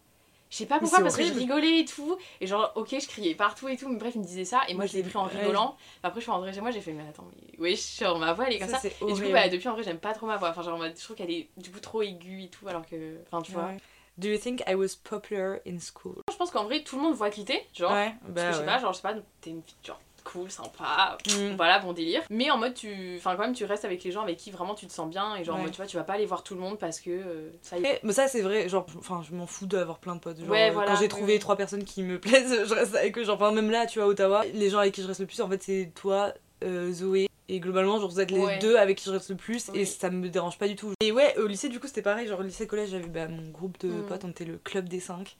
Je 0.50 0.58
sais 0.58 0.67
pas 0.67 0.79
pourquoi, 0.79 1.00
parce 1.00 1.17
que 1.17 1.25
je 1.25 1.32
rigolais 1.32 1.81
et 1.81 1.84
tout. 1.87 2.19
Et 2.43 2.46
genre, 2.46 2.73
ok, 2.75 2.88
je 3.00 3.06
criais 3.08 3.34
partout 3.34 3.69
et 3.69 3.76
tout, 3.79 3.88
mais 3.88 3.96
bref, 3.96 4.12
il 4.17 4.20
me 4.20 4.26
disait 4.26 4.44
ça. 4.44 4.61
Et 4.69 4.75
moi, 4.75 4.84
je 4.84 4.93
l'ai 4.93 5.02
pris 5.02 5.17
en 5.17 5.25
rigolant. 5.25 5.79
Après, 6.02 6.20
je 6.20 6.25
suis 6.25 6.31
rentrée 6.31 6.52
chez 6.52 6.61
moi, 6.61 6.70
j'ai 6.70 6.82
fait, 6.82 6.93
mais 6.93 7.08
attends, 7.08 7.25
mais 7.35 7.58
wesh, 7.58 8.00
genre 8.00 8.19
ma 8.19 8.35
voix, 8.35 8.49
elle 8.49 8.56
est 8.56 8.58
comme 8.58 8.69
ça. 8.69 8.82
Et 8.85 9.12
du 9.14 9.23
coup, 9.23 9.31
bah, 9.32 9.49
depuis, 9.49 9.69
en 9.69 9.73
vrai, 9.73 9.82
j'aime 9.82 9.99
pas 9.99 10.12
trop 10.12 10.26
ma 10.26 10.37
voix. 10.37 10.50
Enfin, 10.50 10.61
genre, 10.61 10.78
je 10.85 11.02
trouve 11.02 11.17
qu'elle 11.17 11.31
est 11.31 11.49
du 11.56 11.70
coup 11.70 11.81
trop 11.81 12.02
aiguë 12.02 12.43
et 12.44 12.49
tout, 12.49 12.69
alors 12.69 12.85
que. 12.85 13.19
Enfin, 13.26 13.40
tu 13.40 13.52
vois. 13.52 13.70
Do 14.19 14.28
you 14.28 14.37
think 14.37 14.62
I 14.69 14.75
was 14.75 14.88
popular 15.02 15.61
in 15.67 15.78
school? 15.78 16.17
Je 16.31 16.37
pense 16.37 16.50
qu'en 16.50 16.64
vrai, 16.64 16.82
tout 16.82 16.96
le 16.96 17.02
monde 17.02 17.14
voit 17.14 17.31
qui 17.31 17.46
t'es, 17.46 17.67
genre. 17.75 17.93
Ouais, 17.93 18.14
Parce 18.20 18.32
bah 18.35 18.43
que 18.43 18.52
je 18.52 18.52
sais 18.52 18.61
ouais. 18.61 18.67
pas, 18.67 18.78
genre, 18.78 18.93
je 18.93 18.96
sais 18.99 19.02
pas, 19.02 19.14
t'es 19.40 19.49
une 19.50 19.62
fille, 19.62 19.75
genre, 19.82 19.99
cool, 20.25 20.51
sympa, 20.51 21.19
Mm. 21.29 21.57
voilà, 21.57 21.79
bon 21.79 21.93
délire. 21.93 22.23
Mais 22.31 22.51
en 22.51 22.59
mode, 22.59 22.75
tu. 22.75 23.17
Enfin, 23.17 23.35
quand 23.37 23.43
même, 23.43 23.55
tu 23.55 23.65
restes 23.65 23.85
avec 23.85 24.03
les 24.05 24.13
gens 24.13 24.23
avec 24.23 24.37
qui 24.39 24.51
vraiment 24.51 24.75
tu 24.75 24.87
te 24.87 24.93
sens 24.93 25.09
bien. 25.09 25.37
Et 25.37 25.45
genre, 25.45 25.55
en 25.55 25.59
Ouais. 25.59 25.65
mode, 25.65 25.73
tu 25.73 25.79
vois, 25.79 25.87
tu 25.87 25.97
vas 25.97 26.05
pas 26.05 26.15
aller 26.15 26.27
voir 26.27 26.43
tout 26.43 26.55
le 26.55 26.61
monde 26.61 26.79
parce 26.79 27.01
que. 27.01 27.11
euh, 27.11 27.51
ça 27.63 27.79
y 27.79 27.85
est. 27.85 28.01
Mais 28.03 28.13
ça 28.13 28.29
c'est 28.29 28.41
vrai, 28.43 28.69
genre, 28.69 28.87
enfin 28.99 29.23
je 29.29 29.35
m'en 29.35 29.47
fous 29.47 29.67
d'avoir 29.67 29.99
plein 29.99 30.15
de 30.17 30.21
potes. 30.21 30.39
Genre, 30.41 30.49
Ouais, 30.51 30.69
euh, 30.71 30.73
voilà, 30.73 30.93
quand 30.93 30.99
j'ai 31.01 31.09
trouvé 31.09 31.39
trois 31.39 31.57
personnes 31.57 31.85
qui 31.85 32.03
me 32.03 32.19
plaisent, 32.21 32.67
je 32.67 32.75
reste 32.75 32.95
avec 32.95 33.17
eux. 33.19 33.25
Genre, 33.25 33.37
enfin, 33.37 33.53
même 33.53 33.71
là, 33.71 33.87
tu 33.87 33.99
vois, 33.99 34.07
à 34.07 34.11
Ottawa, 34.11 34.45
les 34.55 34.71
gens 34.71 34.79
avec 34.79 34.95
qui 34.95 35.03
je 35.03 35.07
reste 35.09 35.21
le 35.21 35.27
plus, 35.27 35.41
en 35.41 35.49
fait, 35.49 35.63
c'est 35.63 35.93
toi, 35.95 36.33
euh, 36.65 36.93
Zoé. 36.93 37.29
Et 37.49 37.61
globalement, 37.61 37.99
genre, 38.01 38.09
vous 38.09 38.21
êtes 38.21 38.31
les 38.31 38.39
Ouais. 38.47 38.59
deux 38.61 38.77
avec 38.77 38.97
qui 38.99 39.05
je 39.07 39.11
reste 39.11 39.29
le 39.29 39.37
plus 39.37 39.69
et 39.75 39.85
ça 39.85 40.09
me 40.09 40.29
dérange 40.31 40.57
pas 40.59 40.69
du 40.69 40.77
tout. 40.77 40.93
Et 41.03 41.13
ouais, 41.13 41.37
au 41.39 41.47
lycée, 41.49 41.69
du 41.69 41.81
coup, 41.81 41.87
c'était 41.87 42.01
pareil. 42.01 42.27
Genre, 42.27 42.39
au 42.41 42.43
lycée-collège, 42.45 42.91
j'avais 42.91 43.09
bah, 43.09 43.29
mon 43.29 43.51
groupe 43.51 43.79
de 43.81 43.89
Mm. 43.89 44.03
potes, 44.07 44.25
on 44.25 44.31
était 44.31 44.45
le 44.45 44.57
club 44.59 44.89
des 44.89 45.01
cinq. 45.01 45.37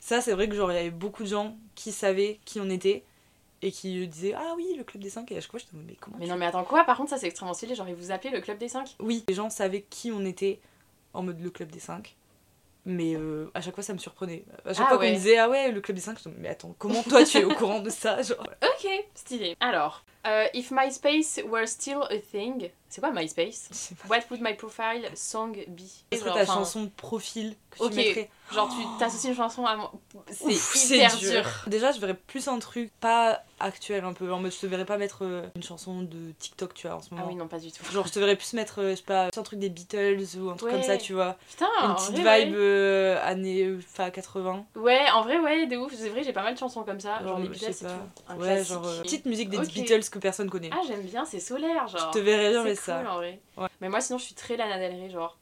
Ça, 0.00 0.20
c'est 0.20 0.32
vrai 0.32 0.48
que 0.48 0.54
genre, 0.56 0.70
il 0.72 0.76
y 0.76 0.78
avait 0.78 0.90
beaucoup 0.90 1.22
de 1.22 1.28
gens 1.28 1.56
qui 1.74 1.92
savaient 1.92 2.40
qui 2.44 2.60
on 2.60 2.70
était 2.70 3.04
et 3.62 3.72
qui 3.72 4.06
disaient 4.06 4.34
Ah 4.36 4.54
oui, 4.56 4.74
le 4.76 4.84
club 4.84 5.02
des 5.02 5.10
cinq. 5.10 5.30
Et 5.32 5.36
à 5.36 5.40
chaque 5.40 5.50
fois, 5.50 5.60
en 5.72 5.76
mode, 5.76 5.86
mais 5.86 5.96
comment 6.00 6.16
Mais 6.18 6.26
non, 6.26 6.36
mais 6.36 6.46
attends, 6.46 6.64
quoi? 6.64 6.84
Par 6.84 6.96
contre, 6.96 7.10
ça 7.10 7.18
c'est 7.18 7.26
extrêmement 7.26 7.54
stylé. 7.54 7.74
Genre, 7.74 7.88
ils 7.88 7.94
vous 7.94 8.10
appelaient 8.12 8.30
le 8.30 8.40
club 8.40 8.58
des 8.58 8.68
5 8.68 8.96
oui, 9.00 9.24
les 9.28 9.34
gens 9.34 9.50
savaient 9.50 9.82
qui 9.82 10.12
on 10.12 10.24
était 10.24 10.60
en 11.14 11.22
mode 11.22 11.40
le 11.40 11.50
club 11.50 11.70
des 11.70 11.80
5. 11.80 12.14
Mais 12.86 13.14
euh, 13.16 13.50
à 13.54 13.60
chaque 13.60 13.74
fois, 13.74 13.82
ça 13.82 13.92
me 13.92 13.98
surprenait. 13.98 14.44
À 14.64 14.72
chaque 14.72 14.86
Ah 14.86 14.88
fois 14.90 14.98
qu'on 14.98 15.04
me 15.04 15.14
disait 15.14 15.36
Ah 15.38 15.48
ouais, 15.50 15.70
le 15.72 15.80
club 15.80 15.96
des 15.96 16.02
5, 16.02 16.18
je 16.22 16.28
me 16.28 16.34
disais, 16.34 16.42
mais 16.42 16.48
attends, 16.48 16.74
comment 16.78 17.02
toi 17.02 17.24
tu 17.24 17.38
es 17.38 17.44
au 17.44 17.54
courant 17.54 17.80
de 17.80 17.90
ça 17.90 18.22
genre? 18.22 18.42
Ok, 18.78 18.88
stylé. 19.14 19.56
Alors, 19.60 20.04
euh, 20.26 20.46
if 20.54 20.70
MySpace 20.70 21.40
were 21.48 21.66
still 21.66 22.02
a 22.10 22.18
thing, 22.18 22.70
c'est 22.88 23.00
quoi 23.00 23.10
MySpace? 23.10 23.70
What 24.08 24.20
would 24.30 24.40
my 24.40 24.54
profile 24.54 25.08
song 25.14 25.52
be? 25.68 25.82
Est-ce 26.10 26.24
que 26.24 26.28
ta 26.28 26.42
enfin, 26.42 26.54
chanson 26.54 26.84
de 26.84 26.90
profil 26.90 27.54
que 27.70 27.82
ok, 27.84 27.90
tu 27.90 27.96
mettrais? 27.96 28.30
Genre, 28.52 28.68
tu 28.74 28.82
t'associes 28.98 29.28
une 29.30 29.36
chanson 29.36 29.66
à 29.66 29.76
moi. 29.76 29.92
C'est 30.30 30.94
hyper 30.94 31.16
dur. 31.18 31.44
Déjà, 31.66 31.92
je 31.92 32.00
verrais 32.00 32.14
plus 32.14 32.48
un 32.48 32.58
truc 32.58 32.90
pas 33.00 33.42
actuel 33.60 34.04
un 34.04 34.14
peu. 34.14 34.32
En 34.32 34.40
mode, 34.40 34.52
je 34.52 34.58
te 34.58 34.66
verrais 34.66 34.86
pas 34.86 34.96
mettre 34.96 35.22
euh, 35.24 35.42
une 35.54 35.62
chanson 35.62 36.00
de 36.02 36.32
TikTok, 36.38 36.72
tu 36.72 36.86
vois, 36.86 36.96
en 36.96 37.02
ce 37.02 37.08
Ah 37.12 37.16
moment. 37.16 37.26
oui, 37.28 37.34
non, 37.34 37.46
pas 37.46 37.58
du 37.58 37.70
tout. 37.70 37.84
Genre, 37.92 38.06
je 38.06 38.12
te 38.12 38.18
verrais 38.18 38.36
plus 38.36 38.54
mettre, 38.54 38.80
euh, 38.80 38.90
je 38.92 38.96
sais 38.96 39.02
pas, 39.02 39.26
un 39.36 39.42
truc 39.42 39.58
des 39.58 39.68
Beatles 39.68 40.38
ou 40.38 40.48
un 40.48 40.56
truc 40.56 40.70
comme 40.72 40.82
ça, 40.82 40.96
tu 40.96 41.12
vois. 41.12 41.36
Putain, 41.50 41.66
une 41.82 41.94
petite 41.96 42.22
vrai, 42.22 42.44
vibe 42.46 42.54
ouais. 42.54 42.58
euh, 42.60 43.22
années 43.22 43.76
enfin, 43.76 44.10
80. 44.10 44.64
Ouais, 44.76 45.10
en 45.12 45.22
vrai, 45.22 45.38
ouais, 45.38 45.66
de 45.66 45.76
ouf. 45.76 45.92
C'est 45.94 46.08
vrai, 46.08 46.22
j'ai 46.22 46.32
pas 46.32 46.42
mal 46.42 46.54
de 46.54 46.58
chansons 46.58 46.84
comme 46.84 47.00
ça. 47.00 47.18
Genre, 47.18 47.28
Genre, 47.28 47.38
les 47.40 47.46
je 47.46 47.50
Beatles 47.50 47.84
pas. 47.84 47.88
tout. 47.92 48.32
Un 48.32 48.36
Ouais. 48.38 48.64
Genre, 48.68 48.86
euh, 48.86 49.02
petite 49.02 49.24
musique 49.26 49.48
des. 49.50 49.58
Beatles 49.58 50.08
que 50.10 50.18
personne 50.18 50.48
connaît. 50.50 50.70
Ah, 50.72 50.80
j'aime 50.86 51.02
bien, 51.02 51.24
c'est 51.24 51.40
solaire, 51.40 51.86
genre. 51.88 52.12
je 52.12 52.18
te 52.18 52.22
verrais 52.22 52.50
bien 52.50 52.62
C'est 52.62 52.68
mettre 52.70 52.82
ça. 52.82 52.98
cool, 52.98 53.06
en 53.08 53.16
vrai. 53.16 53.40
Ouais. 53.56 53.68
Mais 53.80 53.88
moi, 53.88 54.00
sinon, 54.00 54.18
je 54.18 54.24
suis 54.24 54.34
très 54.34 54.56
Lana 54.56 54.78
Del 54.78 54.92
Rey, 55.00 55.10
genre. 55.10 55.38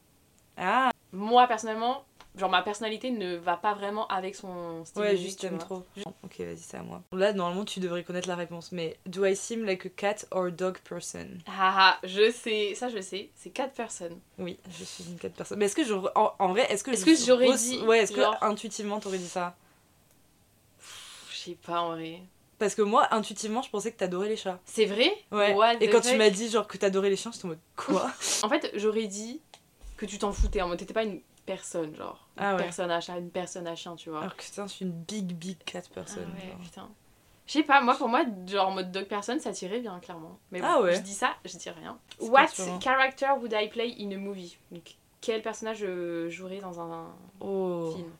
Ah, 0.57 0.89
Moi, 1.11 1.47
personnellement, 1.47 2.03
genre, 2.35 2.49
ma 2.49 2.61
personnalité 2.63 3.11
ne 3.11 3.35
va 3.35 3.57
pas 3.57 3.73
vraiment 3.73 4.07
avec 4.07 4.35
son 4.35 4.83
style 4.85 5.01
ouais, 5.01 5.15
juste 5.17 5.45
vois. 5.47 5.57
trop. 5.59 5.85
Ok, 6.23 6.39
vas-y, 6.39 6.57
c'est 6.57 6.77
à 6.77 6.81
moi. 6.83 7.01
Là, 7.13 7.31
normalement, 7.33 7.63
tu 7.65 7.79
devrais 7.79 8.03
connaître 8.03 8.27
la 8.27 8.35
réponse, 8.35 8.71
mais 8.71 8.97
do 9.05 9.23
I 9.25 9.35
seem 9.35 9.63
like 9.65 9.85
a 9.85 9.89
cat 9.89 10.25
or 10.31 10.51
dog 10.51 10.79
person? 10.79 11.27
Ah, 11.47 11.95
ah, 11.95 11.99
je 12.03 12.31
sais, 12.31 12.73
ça 12.75 12.89
je 12.89 12.99
sais, 13.01 13.29
c'est 13.35 13.51
4 13.51 13.73
personnes. 13.73 14.19
Oui, 14.39 14.57
je 14.69 14.83
suis 14.83 15.03
une 15.05 15.17
cat 15.17 15.29
person. 15.29 15.55
Mais 15.57 15.65
est-ce 15.65 15.75
que 15.75 15.83
je. 15.85 15.93
En, 15.93 16.33
en 16.39 16.47
vrai, 16.49 16.65
est-ce 16.71 16.83
que. 16.83 16.91
Est-ce 16.91 17.05
que 17.05 17.15
j'aurais 17.15 17.53
dit, 17.55 17.81
Ouais, 17.83 17.99
est-ce 17.99 18.11
que 18.11 18.43
intuitivement 18.43 18.99
t'aurais 18.99 19.19
dit 19.19 19.27
ça? 19.29 19.55
Je 21.31 21.37
sais 21.37 21.57
pas 21.65 21.81
en 21.81 21.91
vrai. 21.93 22.21
Parce 22.59 22.73
que 22.75 22.81
moi, 22.81 23.07
intuitivement, 23.13 23.61
je 23.61 23.69
pensais 23.69 23.91
que 23.91 23.97
t'adorais 23.97 24.29
les 24.29 24.35
chats. 24.35 24.59
C'est 24.65 24.85
vrai? 24.85 25.11
Ouais. 25.31 25.53
What 25.53 25.75
Et 25.79 25.89
quand 25.89 26.01
tu 26.01 26.15
m'as 26.17 26.29
dit, 26.29 26.49
genre, 26.49 26.67
que 26.67 26.77
t'adorais 26.77 27.09
les 27.09 27.15
chiens, 27.15 27.31
j'étais 27.31 27.45
en 27.45 27.49
mode 27.49 27.59
quoi? 27.75 28.11
En 28.43 28.49
fait, 28.49 28.71
j'aurais 28.75 29.05
dit 29.07 29.41
que 29.95 30.05
tu 30.05 30.17
t'en 30.17 30.31
foutais, 30.31 30.61
en 30.61 30.67
mode 30.67 30.79
t'étais 30.79 30.93
pas 30.93 31.03
une 31.03 31.21
personne, 31.45 31.95
genre. 31.95 32.27
Une 32.37 32.43
Ah 32.43 32.55
ouais. 32.55 32.63
personne 32.63 32.89
à 32.91 32.99
chat, 32.99 33.17
une 33.17 33.29
personne 33.31 33.67
à 33.67 33.75
chien, 33.75 33.95
tu 33.95 34.09
vois. 34.09 34.21
Alors 34.21 34.35
que 34.35 34.43
putain, 34.43 34.65
je 34.67 34.73
suis 34.73 34.85
une 34.85 34.91
big, 34.91 35.33
big 35.33 35.57
cat 35.65 35.81
Ah 35.89 35.93
person. 35.93 36.21
ouais, 36.21 36.47
genre. 36.49 36.59
putain. 36.61 36.89
Je 37.45 37.53
sais 37.53 37.63
pas, 37.63 37.79
moi 37.81 37.95
pour 37.95 38.09
moi, 38.09 38.23
genre 38.45 38.67
en 38.67 38.71
mode 38.71 38.91
dog 38.91 39.05
person, 39.05 39.39
ça 39.39 39.53
tirait 39.53 39.79
bien, 39.79 39.97
clairement. 40.01 40.37
Mais 40.51 40.59
bon, 40.59 40.67
Ah 40.69 40.81
ouais. 40.81 40.95
je 40.95 40.99
dis 40.99 41.13
ça, 41.13 41.35
je 41.45 41.55
dis 41.57 41.69
rien. 41.69 41.97
What 42.19 42.47
character 42.81 43.27
would 43.39 43.53
I 43.55 43.69
play 43.69 43.95
in 43.99 44.11
a 44.11 44.17
movie? 44.17 44.57
Donc, 44.71 44.95
quel 45.21 45.41
personnage 45.41 45.77
je 45.77 46.27
jouerais 46.29 46.59
dans 46.59 46.81
un 46.81 47.15
Oh, 47.39 47.93
film? 47.95 48.11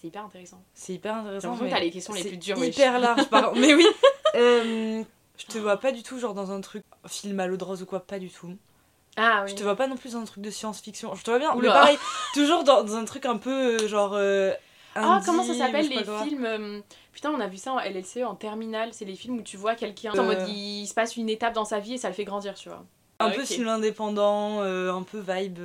C'est 0.00 0.06
hyper 0.08 0.24
intéressant. 0.24 0.62
c'est 0.74 0.92
hyper 0.94 1.14
J'ai 1.24 1.28
intéressant. 1.36 1.58
mais 1.62 1.70
t'as 1.70 1.80
les 1.80 1.90
questions 1.90 2.12
les 2.14 2.22
plus 2.24 2.36
dures. 2.36 2.62
Hyper 2.62 2.98
large, 3.00 3.28
pardon. 3.28 3.58
mais 3.58 3.74
oui. 3.74 3.86
Euh, 4.34 5.02
je 5.38 5.46
te 5.46 5.56
vois 5.58 5.78
pas 5.78 5.90
du 5.90 6.02
tout, 6.02 6.18
genre, 6.18 6.34
dans 6.34 6.52
un 6.52 6.60
truc 6.60 6.84
film 7.06 7.40
à 7.40 7.46
l'eau 7.46 7.56
de 7.56 7.64
rose 7.64 7.80
ou 7.82 7.86
quoi, 7.86 8.00
pas 8.00 8.18
du 8.18 8.28
tout. 8.28 8.54
Ah 9.16 9.40
oui. 9.44 9.50
Je 9.50 9.54
te 9.56 9.62
vois 9.62 9.74
pas 9.74 9.86
non 9.86 9.96
plus 9.96 10.12
dans 10.12 10.20
un 10.20 10.24
truc 10.26 10.42
de 10.44 10.50
science-fiction. 10.50 11.14
Je 11.14 11.24
te 11.24 11.30
vois 11.30 11.38
bien, 11.38 11.52
mais 11.54 11.60
Oula. 11.60 11.72
pareil, 11.72 11.98
toujours 12.34 12.62
dans, 12.62 12.84
dans 12.84 12.94
un 12.96 13.06
truc 13.06 13.24
un 13.24 13.38
peu 13.38 13.50
euh, 13.80 13.88
genre. 13.88 14.12
euh, 14.14 14.52
Ah, 14.94 15.20
comment 15.24 15.42
ça 15.42 15.54
s'appelle 15.54 15.88
les 15.88 16.04
films 16.04 16.44
euh, 16.44 16.80
Putain, 17.12 17.30
on 17.32 17.40
a 17.40 17.46
vu 17.48 17.56
ça 17.56 17.72
en 17.72 17.78
LLC 17.80 18.22
en 18.22 18.34
terminale. 18.34 18.90
C'est 18.92 19.06
les 19.06 19.16
films 19.16 19.38
où 19.38 19.42
tu 19.42 19.56
vois 19.56 19.74
quelqu'un 19.74 20.12
en 20.12 20.24
mode 20.24 20.46
il 20.48 20.86
se 20.86 20.92
passe 20.94 21.16
une 21.16 21.30
étape 21.30 21.54
dans 21.54 21.64
sa 21.64 21.80
vie 21.80 21.94
et 21.94 21.98
ça 21.98 22.08
le 22.08 22.14
fait 22.14 22.24
grandir, 22.24 22.54
tu 22.54 22.68
vois. 22.68 22.84
Un 23.18 23.30
peu 23.30 23.44
film 23.46 23.66
indépendant, 23.66 24.60
un 24.60 25.02
peu 25.02 25.18
vibe. 25.26 25.58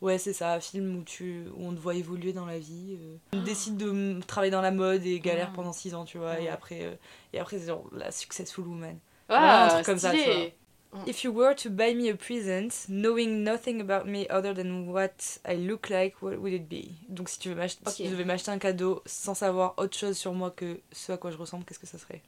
Ouais, 0.00 0.18
c'est 0.18 0.32
ça, 0.34 0.60
film 0.60 0.96
où, 0.98 1.02
tu... 1.02 1.44
où 1.56 1.66
on 1.68 1.72
te 1.74 1.78
voit 1.80 1.94
évoluer 1.94 2.32
dans 2.32 2.44
la 2.46 2.58
vie. 2.58 2.98
euh. 3.00 3.16
On 3.32 3.42
décide 3.42 3.76
de 3.76 3.88
m- 3.90 4.22
travailler 4.26 4.50
dans 4.50 4.60
la 4.60 4.70
mode 4.70 5.04
et 5.06 5.18
galère 5.20 5.48
Ah. 5.50 5.54
pendant 5.56 5.72
6 5.72 5.94
ans, 5.94 6.04
tu 6.04 6.18
vois. 6.18 6.40
Et 6.40 6.48
après, 6.48 6.80
euh, 6.82 6.94
et 7.32 7.38
après 7.38 7.58
c'est 7.58 7.66
genre 7.68 7.84
la 7.92 8.10
successful 8.10 8.66
woman. 8.66 8.98
Ouais, 9.30 9.36
un 9.36 9.68
truc 9.68 9.86
comme 9.86 9.98
ça, 9.98 10.12
tu. 10.12 10.18
If 11.08 11.24
you 11.24 11.32
were 11.32 11.56
to 11.56 11.70
buy 11.70 11.92
me 11.94 12.08
a 12.12 12.14
present, 12.16 12.86
knowing 12.88 13.42
nothing 13.42 13.80
about 13.80 14.08
me 14.08 14.26
other 14.30 14.54
than 14.54 14.86
what 14.92 15.40
I 15.44 15.56
look 15.56 15.88
like, 15.88 16.22
what 16.22 16.36
would 16.36 16.52
it 16.52 16.68
be? 16.68 16.92
Donc 17.08 17.28
si 17.28 17.40
tu, 17.40 17.52
veux 17.52 17.66
si 17.66 18.04
tu 18.04 18.08
devais 18.10 18.24
m'acheter 18.24 18.52
un 18.52 18.58
cadeau 18.58 19.02
sans 19.04 19.34
savoir 19.34 19.74
autre 19.76 19.96
chose 19.98 20.16
sur 20.16 20.32
moi 20.34 20.52
que 20.52 20.78
ce 20.92 21.10
à 21.10 21.16
quoi 21.16 21.32
je 21.32 21.36
ressemble, 21.36 21.64
qu'est-ce 21.64 21.80
que 21.80 21.86
ça 21.88 21.98
serait? 21.98 22.22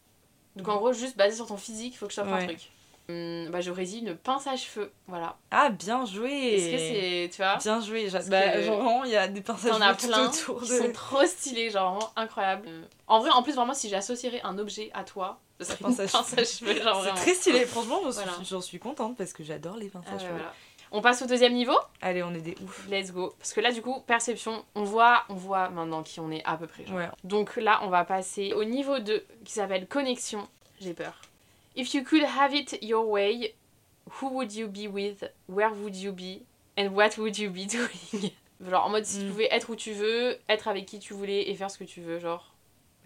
Donc 0.57 0.67
en 0.67 0.79
gros, 0.79 0.93
juste 0.93 1.17
basé 1.17 1.37
sur 1.37 1.47
ton 1.47 1.57
physique, 1.59 1.95
il 1.95 1.97
faut 1.97 2.07
que 2.07 2.13
je 2.13 2.17
t'offre 2.17 2.33
un 2.33 2.45
truc. 2.47 2.71
Hum, 3.09 3.49
bah 3.51 3.61
j'aurais 3.61 3.85
dit 3.85 3.99
une 4.01 4.17
pince 4.17 4.49
à 4.49 4.57
cheveux, 4.57 4.91
voilà. 5.07 5.37
Ah, 5.53 5.71
bien 5.71 6.05
joué 6.05 6.29
Est-ce 6.33 6.71
que 6.73 6.79
c'est, 6.79 7.31
tu 7.31 7.37
vois 7.43 7.57
Bien 7.57 7.81
joué, 7.81 8.09
Parce 8.11 8.29
bah, 8.29 8.49
que 8.49 8.63
genre 8.63 8.77
vraiment, 8.83 9.05
il 9.05 9.13
y 9.13 9.17
a 9.17 9.29
des 9.29 9.43
pinces 9.43 9.65
à 9.65 9.73
cheveux 9.73 9.97
tout 9.97 10.07
plein 10.09 10.27
autour 10.29 10.63
qui 10.63 10.71
de... 10.71 10.77
sont 10.79 10.93
trop 10.93 11.25
stylés, 11.25 11.71
genre 11.71 11.93
vraiment 11.95 12.11
incroyables. 12.17 12.69
En 13.07 13.21
vrai, 13.21 13.31
en 13.31 13.43
plus, 13.45 13.55
vraiment, 13.55 13.75
si 13.75 13.89
j'associerais 13.89 14.41
un 14.43 14.59
objet 14.59 14.91
à 14.93 15.05
toi, 15.05 15.39
ce 15.61 15.67
serait 15.67 15.77
pince 15.79 16.01
à 16.01 16.09
pince 16.09 16.35
à 16.37 16.43
cheveux, 16.45 16.83
genre 16.83 17.05
C'est 17.05 17.15
très 17.15 17.35
stylé, 17.35 17.65
franchement, 17.65 18.01
j'en 18.03 18.11
suis, 18.11 18.23
Voilà. 18.25 18.39
j'en 18.43 18.61
suis 18.61 18.79
contente 18.81 19.17
parce 19.17 19.33
que 19.33 19.45
j'adore 19.45 19.77
les 19.77 19.89
pinces 19.89 20.05
Ah 20.09 20.11
à 20.11 20.15
ouais, 20.15 20.21
cheveux. 20.23 20.33
voilà. 20.33 20.53
On 20.93 21.01
passe 21.01 21.21
au 21.23 21.27
deuxième 21.27 21.53
niveau 21.53 21.77
Allez, 22.01 22.23
on 22.23 22.33
est 22.35 22.41
des 22.41 22.57
ouf. 22.63 22.87
Let's 22.89 23.13
go. 23.13 23.35
Parce 23.39 23.53
que 23.53 23.61
là, 23.61 23.71
du 23.73 23.83
coup, 23.83 24.01
perception, 24.07 24.65
on 24.75 24.83
voit, 24.85 25.25
on 25.29 25.35
voit 25.35 25.69
maintenant 25.69 26.03
qui 26.03 26.19
on 26.21 26.31
est 26.31 26.45
à 26.45 26.57
peu 26.57 26.67
près. 26.67 26.85
genre. 26.87 26.97
Ouais. 26.97 27.09
Donc 27.25 27.57
là, 27.57 27.81
on 27.83 27.89
va 27.89 28.05
passer 28.05 28.53
au 28.53 28.65
niveau 28.65 28.99
2 28.99 29.25
qui 29.45 29.53
s'appelle 29.53 29.87
connexion. 29.87 30.47
J'ai 30.81 30.95
peur. 30.95 31.21
If 31.77 31.95
you 31.95 32.03
could 32.05 32.23
have 32.25 32.55
it 32.55 32.79
your 32.83 33.07
way, 33.07 33.55
Who 34.21 34.29
would 34.31 34.53
you 34.55 34.69
be 34.69 34.87
with? 34.89 35.25
Where 35.49 35.71
would 35.73 35.97
you 35.97 36.13
be? 36.13 36.43
And 36.79 36.91
what 36.95 37.19
would 37.19 37.37
you 37.39 37.51
be 37.51 37.67
doing? 37.71 38.31
Genre 38.65 38.85
en 38.87 38.91
mode 38.91 39.05
si 39.05 39.19
tu 39.19 39.25
Mm. 39.25 39.31
pouvais 39.31 39.49
être 39.51 39.69
où 39.71 39.77
tu 39.77 39.93
veux, 39.93 40.39
être 40.49 40.69
avec 40.69 40.87
qui 40.87 40.99
tu 41.01 41.13
voulais 41.13 41.51
et 41.51 41.55
faire 41.55 41.71
ce 41.71 41.77
que 41.79 41.85
tu 41.85 42.01
veux, 42.01 42.19
genre. 42.21 42.55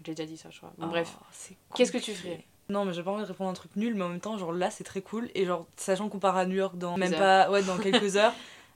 J'ai 0.05 0.13
déjà 0.13 0.25
dit 0.27 0.37
ça, 0.37 0.49
je 0.51 0.57
crois. 0.59 0.71
Bon, 0.77 0.87
bref. 0.87 1.15
Oh, 1.19 1.25
c'est 1.31 1.55
Qu'est-ce 1.75 1.91
que 1.91 1.97
tu 1.97 2.13
ferais? 2.13 2.45
Non, 2.69 2.85
mais 2.85 2.93
j'ai 2.93 3.03
pas 3.03 3.11
envie 3.11 3.23
de 3.23 3.27
répondre 3.27 3.49
à 3.49 3.51
un 3.51 3.55
truc 3.55 3.75
nul, 3.75 3.93
mais 3.95 4.03
en 4.03 4.09
même 4.09 4.19
temps, 4.21 4.37
genre 4.37 4.53
là, 4.53 4.69
c'est 4.71 4.83
très 4.83 5.01
cool. 5.01 5.29
Et 5.35 5.45
genre, 5.45 5.67
sachant 5.75 6.07
qu'on 6.07 6.19
part 6.19 6.37
à 6.37 6.45
New 6.45 6.55
York 6.55 6.77
dans 6.77 6.97
même 6.97 7.11
pas, 7.11 7.49
ouais, 7.49 7.63
dans 7.63 7.77
quelques 7.83 8.15
heures, 8.15 8.33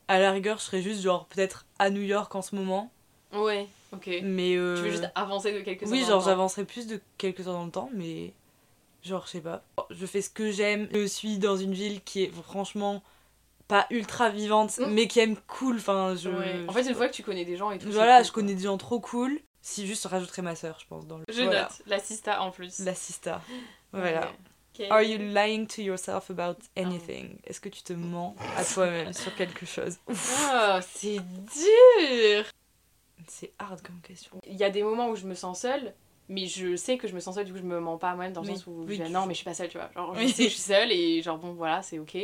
à 0.07 0.19
la 0.19 0.31
rigueur, 0.31 0.57
je 0.57 0.63
serais 0.63 0.81
juste 0.81 1.01
genre 1.01 1.25
peut-être 1.27 1.65
à 1.79 1.89
New 1.89 2.01
York 2.01 2.33
en 2.35 2.41
ce 2.41 2.55
moment. 2.55 2.91
Ouais, 3.31 3.67
ok. 3.93 4.09
Mais 4.23 4.55
euh, 4.55 4.75
Tu 4.77 4.83
veux 4.83 4.91
juste 4.91 5.09
avancer 5.15 5.53
de 5.53 5.61
quelques 5.61 5.83
oui, 5.83 5.99
heures 6.01 6.07
dans 6.07 6.07
genre 6.07 6.17
le 6.19 6.23
temps. 6.23 6.29
j'avancerai 6.31 6.65
plus 6.65 6.87
de 6.87 6.99
quelques 7.17 7.47
heures 7.47 7.53
dans 7.53 7.65
le 7.65 7.71
temps, 7.71 7.89
mais 7.93 8.33
genre 9.05 9.25
je 9.25 9.31
sais 9.31 9.41
pas. 9.41 9.63
Je 9.89 10.05
fais 10.05 10.21
ce 10.21 10.29
que 10.29 10.51
j'aime. 10.51 10.87
Je 10.93 11.05
suis 11.05 11.37
dans 11.37 11.57
une 11.57 11.73
ville 11.73 12.01
qui 12.03 12.23
est 12.23 12.31
franchement 12.43 13.03
pas 13.67 13.87
ultra 13.89 14.29
vivante, 14.29 14.77
Mm. 14.77 14.85
mais 14.91 15.07
qui 15.07 15.19
aime 15.19 15.35
cool. 15.47 15.77
Enfin, 15.77 16.15
je. 16.15 16.29
Ouais. 16.29 16.65
En 16.67 16.71
fait, 16.73 16.83
une 16.87 16.95
fois 16.95 17.07
que 17.07 17.13
tu 17.13 17.23
connais 17.23 17.45
des 17.45 17.57
gens 17.57 17.71
et 17.71 17.79
tout. 17.79 17.89
voilà, 17.91 18.17
cool, 18.17 18.25
je 18.25 18.31
quoi. 18.31 18.41
connais 18.43 18.55
des 18.55 18.63
gens 18.63 18.77
trop 18.77 18.99
cool. 18.99 19.39
Si 19.61 19.87
juste 19.87 20.05
rajouterais 20.05 20.43
ma 20.43 20.55
soeur, 20.55 20.77
je 20.79 20.85
pense 20.85 21.07
dans 21.07 21.17
le. 21.17 21.23
Je 21.29 21.41
Voilà. 21.41 21.63
note. 21.63 21.81
La 21.87 21.99
sista 21.99 22.41
en 22.41 22.51
plus. 22.51 22.79
La 22.79 22.93
sista. 22.95 23.41
Voilà. 23.91 24.29
Ok. 24.77 24.85
Are 24.89 25.01
you 25.01 25.17
lying 25.17 25.65
to 25.67 25.81
yourself 25.81 26.29
about 26.29 26.57
anything? 26.75 27.37
Est-ce 27.45 27.61
que 27.61 27.69
tu 27.69 27.81
te 27.81 27.93
mens 27.93 28.35
à 28.57 28.65
toi-même 28.65 29.13
sur 29.13 29.33
quelque 29.35 29.65
chose? 29.65 29.97
Ah, 30.51 30.81
c'est 30.81 31.19
dur 31.19 32.43
C'est 33.27 33.53
hard 33.57 33.81
comme 33.81 34.01
question. 34.01 34.39
Il 34.45 34.55
y 34.57 34.63
a 34.65 34.69
des 34.69 34.83
moments 34.83 35.09
où 35.09 35.15
je 35.15 35.25
me 35.25 35.33
sens 35.33 35.61
seule, 35.61 35.93
mais 36.29 36.45
je 36.47 36.75
sais 36.75 36.97
que 36.97 37.07
je 37.07 37.13
me 37.15 37.19
sens 37.19 37.35
seule, 37.35 37.45
du 37.45 37.51
coup 37.51 37.57
je 37.59 37.63
me 37.63 37.79
mens 37.79 37.97
pas 37.97 38.11
à 38.11 38.15
moi-même 38.15 38.33
dans 38.33 38.41
le 38.41 38.47
Oui. 38.47 38.53
sens 38.57 38.67
où 38.67 38.83
Oui, 38.87 38.97
je 38.97 39.03
dis, 39.03 39.11
non 39.11 39.25
mais 39.25 39.33
je 39.33 39.37
suis 39.37 39.45
pas 39.45 39.53
seule, 39.53 39.69
tu 39.69 39.77
vois. 39.77 39.89
Genre 39.95 40.15
je 40.15 40.27
sais 40.27 40.43
que 40.43 40.49
je 40.49 40.53
suis 40.55 40.61
seule 40.61 40.91
et 40.91 41.21
genre 41.21 41.37
bon 41.37 41.53
voilà, 41.53 41.81
c'est 41.81 41.99
ok. 41.99 42.17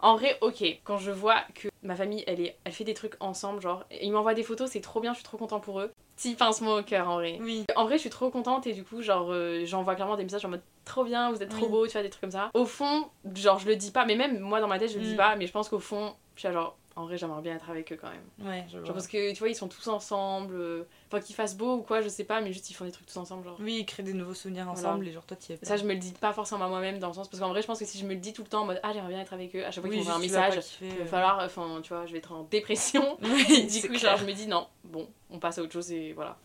En 0.00 0.16
vrai, 0.16 0.36
ok, 0.40 0.62
quand 0.84 0.98
je 0.98 1.10
vois 1.10 1.42
que 1.54 1.68
ma 1.82 1.94
famille 1.96 2.24
elle, 2.26 2.40
est, 2.40 2.58
elle 2.64 2.72
fait 2.72 2.84
des 2.84 2.94
trucs 2.94 3.14
ensemble, 3.20 3.60
genre, 3.60 3.84
ils 4.00 4.10
m'envoient 4.12 4.34
des 4.34 4.42
photos, 4.42 4.70
c'est 4.70 4.80
trop 4.80 5.00
bien, 5.00 5.12
je 5.12 5.18
suis 5.18 5.24
trop 5.24 5.36
contente 5.38 5.62
pour 5.62 5.80
eux. 5.80 5.90
Petit 6.16 6.34
pincement 6.34 6.74
au 6.76 6.82
cœur 6.82 7.08
en 7.08 7.16
vrai. 7.16 7.38
Oui. 7.40 7.64
En 7.76 7.84
vrai, 7.84 7.96
je 7.96 8.00
suis 8.02 8.10
trop 8.10 8.30
contente 8.30 8.66
et 8.66 8.72
du 8.72 8.84
coup, 8.84 9.02
genre, 9.02 9.28
euh, 9.32 9.64
j'envoie 9.64 9.94
clairement 9.94 10.16
des 10.16 10.24
messages 10.24 10.44
en 10.44 10.48
mode 10.48 10.62
trop 10.84 11.04
bien, 11.04 11.30
vous 11.30 11.42
êtes 11.42 11.50
trop 11.50 11.66
Oui. 11.66 11.70
beau, 11.72 11.86
tu 11.86 11.92
vois, 11.92 12.02
des 12.02 12.10
trucs 12.10 12.22
comme 12.22 12.30
ça. 12.30 12.50
Au 12.54 12.64
fond, 12.64 13.10
genre, 13.34 13.58
je 13.58 13.66
le 13.68 13.76
dis 13.76 13.90
pas, 13.90 14.04
mais 14.06 14.16
même 14.16 14.38
moi 14.40 14.60
dans 14.60 14.68
ma 14.68 14.78
tête, 14.78 14.90
je 14.92 14.98
le 14.98 15.04
dis 15.04 15.14
Mm. 15.14 15.16
pas, 15.18 15.36
mais 15.36 15.46
je 15.46 15.52
pense 15.52 15.68
qu'au 15.68 15.78
fond, 15.78 16.14
je 16.36 16.40
suis 16.40 16.52
genre, 16.52 16.76
en 16.96 17.04
vrai, 17.04 17.18
j'aimerais 17.18 17.42
bien 17.42 17.54
être 17.56 17.68
avec 17.70 17.92
eux 17.92 17.98
quand 18.00 18.08
même. 18.10 18.48
Ouais, 18.48 18.64
je 18.68 18.78
vois. 18.78 18.86
Genre 18.86 18.94
parce 18.94 19.06
que 19.06 19.32
tu 19.32 19.38
vois, 19.38 19.48
ils 19.50 19.54
sont 19.54 19.68
tous 19.68 19.86
ensemble. 19.88 20.54
euh, 20.56 20.84
Enfin, 21.08 21.20
qu'ils 21.20 21.36
fassent 21.36 21.56
beau 21.56 21.74
ou 21.76 21.82
quoi, 21.82 22.00
je 22.00 22.08
sais 22.08 22.24
pas, 22.24 22.40
mais 22.40 22.52
juste 22.52 22.70
ils 22.70 22.74
font 22.74 22.84
des 22.86 22.90
trucs 22.90 23.06
tous 23.06 23.18
ensemble. 23.18 23.44
Genre. 23.44 23.56
Oui, 23.60 23.84
créer 23.84 24.04
des 24.04 24.14
nouveaux 24.14 24.32
souvenirs 24.34 24.64
Voilà. 24.64 24.78
ensemble 24.88 25.06
et 25.06 25.12
genre 25.12 25.24
toi 25.26 25.36
t'y 25.36 25.52
es 25.52 25.56
pas. 25.58 25.66
Ça, 25.66 25.76
je 25.76 25.84
me 25.84 25.92
le 25.92 25.98
dis 25.98 26.12
pas 26.12 26.32
forcément 26.32 26.64
à 26.64 26.68
moi-même 26.68 26.98
dans 26.98 27.08
le 27.08 27.14
sens. 27.14 27.28
Parce 27.28 27.40
qu'en 27.40 27.50
vrai, 27.50 27.60
je 27.62 27.66
pense 27.66 27.78
que 27.78 27.84
si 27.84 27.98
je 27.98 28.04
me 28.06 28.14
le 28.14 28.20
dis 28.20 28.32
tout 28.32 28.42
le 28.42 28.48
temps 28.48 28.62
en 28.62 28.64
mode 28.66 28.80
Ah, 28.82 28.92
j'aimerais 28.94 29.10
bien 29.10 29.20
être 29.20 29.34
avec 29.34 29.54
eux, 29.54 29.64
à 29.64 29.70
chaque 29.70 29.82
fois 29.84 29.90
oui, 29.90 29.90
qu'ils 29.90 29.98
m'envoient 29.98 30.14
un 30.14 30.16
tu 30.16 30.22
message, 30.32 30.64
il 30.80 30.88
va 30.88 30.94
euh. 31.02 31.06
falloir. 31.06 31.40
Enfin, 31.44 31.80
tu 31.82 31.92
vois, 31.92 32.06
je 32.06 32.12
vais 32.12 32.18
être 32.18 32.32
en 32.32 32.42
dépression. 32.50 33.18
Oui, 33.22 33.64
du 33.64 33.70
c'est 33.70 33.82
coup, 33.88 33.94
clair. 33.94 34.12
genre, 34.12 34.16
je 34.18 34.24
me 34.24 34.32
dis 34.32 34.46
Non, 34.46 34.66
bon, 34.84 35.06
on 35.30 35.38
passe 35.38 35.58
à 35.58 35.62
autre 35.62 35.72
chose 35.72 35.92
et 35.92 36.12
voilà. 36.14 36.38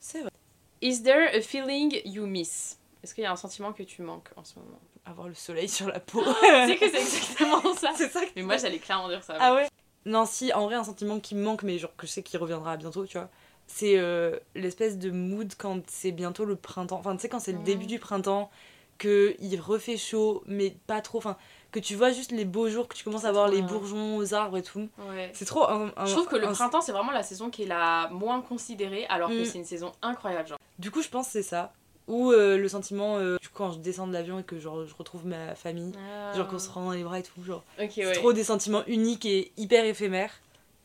C'est 0.00 0.20
vrai. 0.22 0.30
Is 0.82 1.02
there 1.02 1.28
a 1.34 1.40
feeling 1.40 2.00
you 2.04 2.26
miss? 2.26 2.78
Est-ce 3.02 3.14
qu'il 3.14 3.22
y 3.22 3.26
a 3.26 3.32
un 3.32 3.36
sentiment 3.36 3.72
que 3.72 3.82
tu 3.84 4.02
manques 4.02 4.28
en 4.36 4.44
ce 4.44 4.58
moment? 4.58 4.80
Avoir 5.06 5.28
le 5.28 5.34
soleil 5.34 5.68
sur 5.68 5.88
la 5.88 6.00
peau. 6.00 6.22
Tu 6.42 6.66
sais 6.72 6.76
que 6.78 6.90
c'est 6.90 6.98
exactement 7.00 7.74
ça. 7.74 7.92
c'est 7.94 8.08
ça 8.08 8.24
que 8.24 8.30
Mais 8.36 8.42
moi, 8.42 8.56
j'allais 8.56 8.78
clairement 8.78 9.08
dire 9.08 9.22
ça. 9.22 9.36
Ah 9.38 9.54
ouais? 9.54 9.66
Non, 10.06 10.26
si, 10.26 10.52
en 10.52 10.64
vrai, 10.66 10.74
un 10.74 10.84
sentiment 10.84 11.18
qui 11.20 11.34
me 11.34 11.42
manque, 11.42 11.62
mais 11.62 11.78
genre 11.78 11.94
que 11.96 12.06
je 12.06 12.12
sais 12.12 12.22
qu'il 12.22 12.38
reviendra 12.38 12.76
bientôt, 12.76 13.06
tu 13.06 13.16
vois. 13.18 13.28
C'est 13.66 13.96
euh, 13.98 14.38
l'espèce 14.54 14.98
de 14.98 15.10
mood 15.10 15.52
quand 15.56 15.80
c'est 15.88 16.12
bientôt 16.12 16.44
le 16.44 16.56
printemps. 16.56 16.98
Enfin, 16.98 17.14
tu 17.16 17.22
sais, 17.22 17.28
quand 17.30 17.40
c'est 17.40 17.52
le 17.52 17.60
début 17.60 17.86
du 17.86 17.98
printemps, 17.98 18.50
que 18.98 19.34
il 19.40 19.58
refait 19.60 19.96
chaud, 19.96 20.42
mais 20.46 20.76
pas 20.86 21.00
trop. 21.00 21.18
Enfin, 21.18 21.36
que 21.72 21.80
tu 21.80 21.94
vois 21.96 22.12
juste 22.12 22.30
les 22.30 22.44
beaux 22.44 22.68
jours, 22.68 22.86
que 22.86 22.94
tu 22.94 23.02
commences 23.02 23.24
à 23.24 23.32
voir 23.32 23.48
les 23.48 23.62
bien. 23.62 23.66
bourgeons 23.66 24.16
aux 24.18 24.34
arbres 24.34 24.58
et 24.58 24.62
tout. 24.62 24.88
Ouais. 25.08 25.30
C'est 25.34 25.46
trop 25.46 25.64
un, 25.68 25.90
un- 25.96 26.06
Je 26.06 26.12
trouve 26.12 26.28
que 26.28 26.36
le 26.36 26.46
un- 26.46 26.52
printemps, 26.52 26.80
c'est 26.82 26.92
vraiment 26.92 27.10
la 27.10 27.22
saison 27.24 27.48
qui 27.50 27.62
est 27.64 27.66
la 27.66 28.08
moins 28.12 28.40
considérée, 28.42 29.06
alors 29.06 29.30
que 29.30 29.40
Mm. 29.40 29.44
c'est 29.46 29.58
une 29.58 29.64
saison 29.64 29.90
incroyable. 30.02 30.48
Genre. 30.48 30.58
Du 30.78 30.90
coup, 30.90 31.02
je 31.02 31.08
pense 31.08 31.26
que 31.26 31.32
c'est 31.32 31.42
ça. 31.42 31.72
Ou 32.06 32.32
euh, 32.32 32.58
le 32.58 32.68
sentiment, 32.68 33.16
euh, 33.16 33.38
du 33.40 33.48
coup, 33.48 33.54
quand 33.54 33.72
je 33.72 33.78
descends 33.78 34.06
de 34.06 34.12
l'avion 34.12 34.38
et 34.38 34.42
que 34.42 34.58
genre, 34.58 34.84
je 34.84 34.94
retrouve 34.94 35.26
ma 35.26 35.54
famille, 35.54 35.92
genre 36.36 36.48
qu'on 36.48 36.58
se 36.58 36.68
rend 36.68 36.84
dans 36.84 36.92
les 36.92 37.02
bras 37.02 37.18
et 37.18 37.22
tout. 37.22 37.42
Genre, 37.42 37.64
c'est 37.78 38.06
ouais. 38.06 38.12
trop 38.12 38.32
des 38.32 38.44
sentiments 38.44 38.84
uniques 38.86 39.24
et 39.24 39.52
hyper 39.56 39.84
éphémères. 39.84 40.32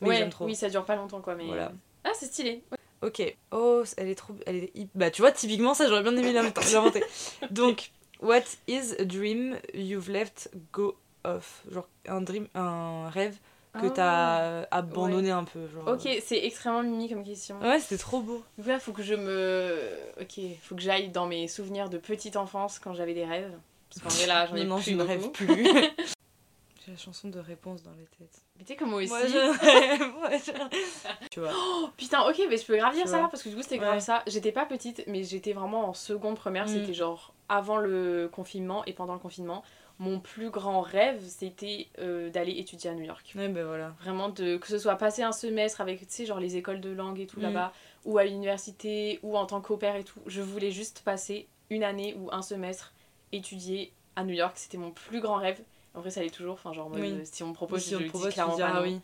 Mais 0.01 0.07
ouais, 0.07 0.17
j'aime 0.17 0.29
trop. 0.29 0.45
oui, 0.45 0.55
ça 0.55 0.69
dure 0.69 0.85
pas 0.85 0.95
longtemps 0.95 1.19
quoi, 1.19 1.35
mais. 1.35 1.45
Voilà. 1.45 1.73
Ah, 2.05 2.11
c'est 2.13 2.27
stylé. 2.27 2.63
Ok. 3.01 3.21
Oh, 3.51 3.83
elle 3.97 4.09
est 4.09 4.15
trop. 4.15 4.33
Elle 4.45 4.55
est... 4.57 4.87
Bah, 4.95 5.11
tu 5.11 5.21
vois, 5.21 5.31
typiquement, 5.31 5.73
ça, 5.73 5.87
j'aurais 5.87 6.03
bien 6.03 6.15
aimé 6.15 6.33
l'inventer-. 6.33 7.03
Donc, 7.51 7.91
what 8.21 8.43
is 8.67 8.93
a 8.99 9.05
dream 9.05 9.57
you've 9.73 10.09
left 10.09 10.49
go 10.71 10.95
of 11.23 11.63
Genre, 11.71 11.87
un 12.07 12.21
dream, 12.21 12.47
un 12.55 13.09
rêve 13.09 13.37
que 13.73 13.85
Ah. 13.85 13.89
t'as 13.91 14.61
abandonné 14.77 15.31
un 15.31 15.43
peu. 15.43 15.67
Genre... 15.67 15.87
Ok, 15.87 16.09
c'est 16.23 16.43
extrêmement 16.45 16.81
mimi 16.83 17.09
comme 17.09 17.23
question. 17.23 17.59
Ouais, 17.61 17.79
c'était 17.79 17.97
trop 18.01 18.19
beau. 18.21 18.43
Donc 18.57 18.67
là, 18.67 18.79
faut 18.79 18.91
que 18.93 19.03
je 19.03 19.13
me. 19.15 19.79
Ok, 20.21 20.39
faut 20.63 20.75
que 20.75 20.81
j'aille 20.81 21.09
dans 21.09 21.27
mes 21.27 21.47
souvenirs 21.47 21.89
de 21.89 21.97
petite 21.97 22.35
enfance 22.35 22.79
quand 22.79 22.93
j'avais 22.93 23.13
des 23.13 23.25
rêves. 23.25 23.53
Parce 23.89 24.01
qu'en 24.01 24.09
vrai, 24.19 24.27
là, 24.27 24.45
j'en 24.47 24.55
ai 24.55 24.65
non, 24.65 24.75
plus 24.77 24.91
je 24.91 24.95
ne 24.95 25.03
rêve 25.03 25.29
plus. 25.31 25.47
J'ai 26.85 26.91
la 26.91 26.97
chanson 26.97 27.27
de 27.27 27.39
réponse 27.39 27.83
dans 27.83 27.91
la 27.91 27.97
tête. 28.17 28.41
Mais 28.57 28.63
tu 28.63 28.73
sais, 28.73 28.75
comme 28.75 28.89
moi 28.89 28.99
aussi. 29.01 29.09
Moi, 29.09 29.21
je 29.27 29.59
rêve. 29.59 30.13
moi, 30.17 30.29
je- 30.31 31.27
Tu 31.29 31.39
vois. 31.39 31.51
Oh, 31.53 31.89
putain, 31.97 32.21
ok, 32.27 32.41
mais 32.49 32.57
je 32.57 32.65
peux 32.65 32.77
grave 32.77 32.93
dire 32.95 33.03
Tu 33.03 33.09
ça, 33.11 33.19
vois. 33.19 33.29
parce 33.29 33.43
que 33.43 33.49
du 33.49 33.55
coup, 33.55 33.61
c'était 33.61 33.77
grave 33.77 33.95
Ouais. 33.95 33.99
ça. 33.99 34.23
J'étais 34.27 34.51
pas 34.51 34.65
petite, 34.65 35.03
mais 35.07 35.23
j'étais 35.23 35.53
vraiment 35.53 35.87
en 35.89 35.93
seconde 35.93 36.35
première. 36.37 36.65
Mm. 36.65 36.69
C'était 36.69 36.93
genre 36.93 37.33
avant 37.49 37.77
le 37.77 38.29
confinement 38.31 38.83
et 38.85 38.93
pendant 38.93 39.13
le 39.13 39.19
confinement. 39.19 39.63
Mon 39.99 40.19
plus 40.21 40.49
grand 40.49 40.79
rêve, 40.79 41.21
c'était 41.27 41.87
euh, 41.99 42.29
d'aller 42.29 42.53
étudier 42.57 42.89
à 42.89 42.93
New 42.93 43.03
York. 43.03 43.33
Ouais, 43.35 43.49
ben 43.49 43.65
voilà. 43.65 43.89
Vraiment, 44.01 44.29
de, 44.29 44.55
que 44.55 44.67
ce 44.67 44.77
soit 44.77 44.95
passer 44.95 45.23
un 45.23 45.33
semestre 45.33 45.81
avec, 45.81 45.99
tu 45.99 46.05
sais, 46.07 46.25
genre 46.25 46.39
les 46.39 46.55
écoles 46.55 46.79
de 46.79 46.89
langue 46.89 47.19
et 47.19 47.27
tout 47.27 47.39
Mm. 47.39 47.43
là-bas, 47.43 47.73
ou 48.05 48.17
à 48.17 48.23
l'université, 48.23 49.19
ou 49.23 49.37
en 49.37 49.45
tant 49.45 49.59
pair 49.61 49.97
et 49.97 50.05
tout. 50.05 50.21
Je 50.25 50.41
voulais 50.41 50.71
juste 50.71 51.01
passer 51.03 51.47
une 51.69 51.83
année 51.83 52.15
ou 52.17 52.29
un 52.31 52.41
semestre 52.41 52.93
étudier 53.33 53.91
à 54.15 54.23
New 54.23 54.33
York. 54.33 54.53
C'était 54.55 54.77
mon 54.77 54.91
plus 54.91 55.19
grand 55.19 55.35
rêve. 55.35 55.59
En 55.93 55.99
vrai, 55.99 56.11
ça 56.11 56.21
l'est 56.21 56.29
toujours. 56.29 56.53
Enfin, 56.53 56.71
genre, 56.71 56.89
Oui. 56.93 57.11
euh, 57.11 57.21
si 57.25 57.43
on 57.43 57.47
me 57.49 57.53
propose, 57.53 57.83
si 57.83 57.89
je 57.91 57.95
on 57.97 57.99
le 57.99 58.05
propose, 58.07 58.33
clairement 58.33 58.57
pas 58.57 58.81
oui. 58.81 58.99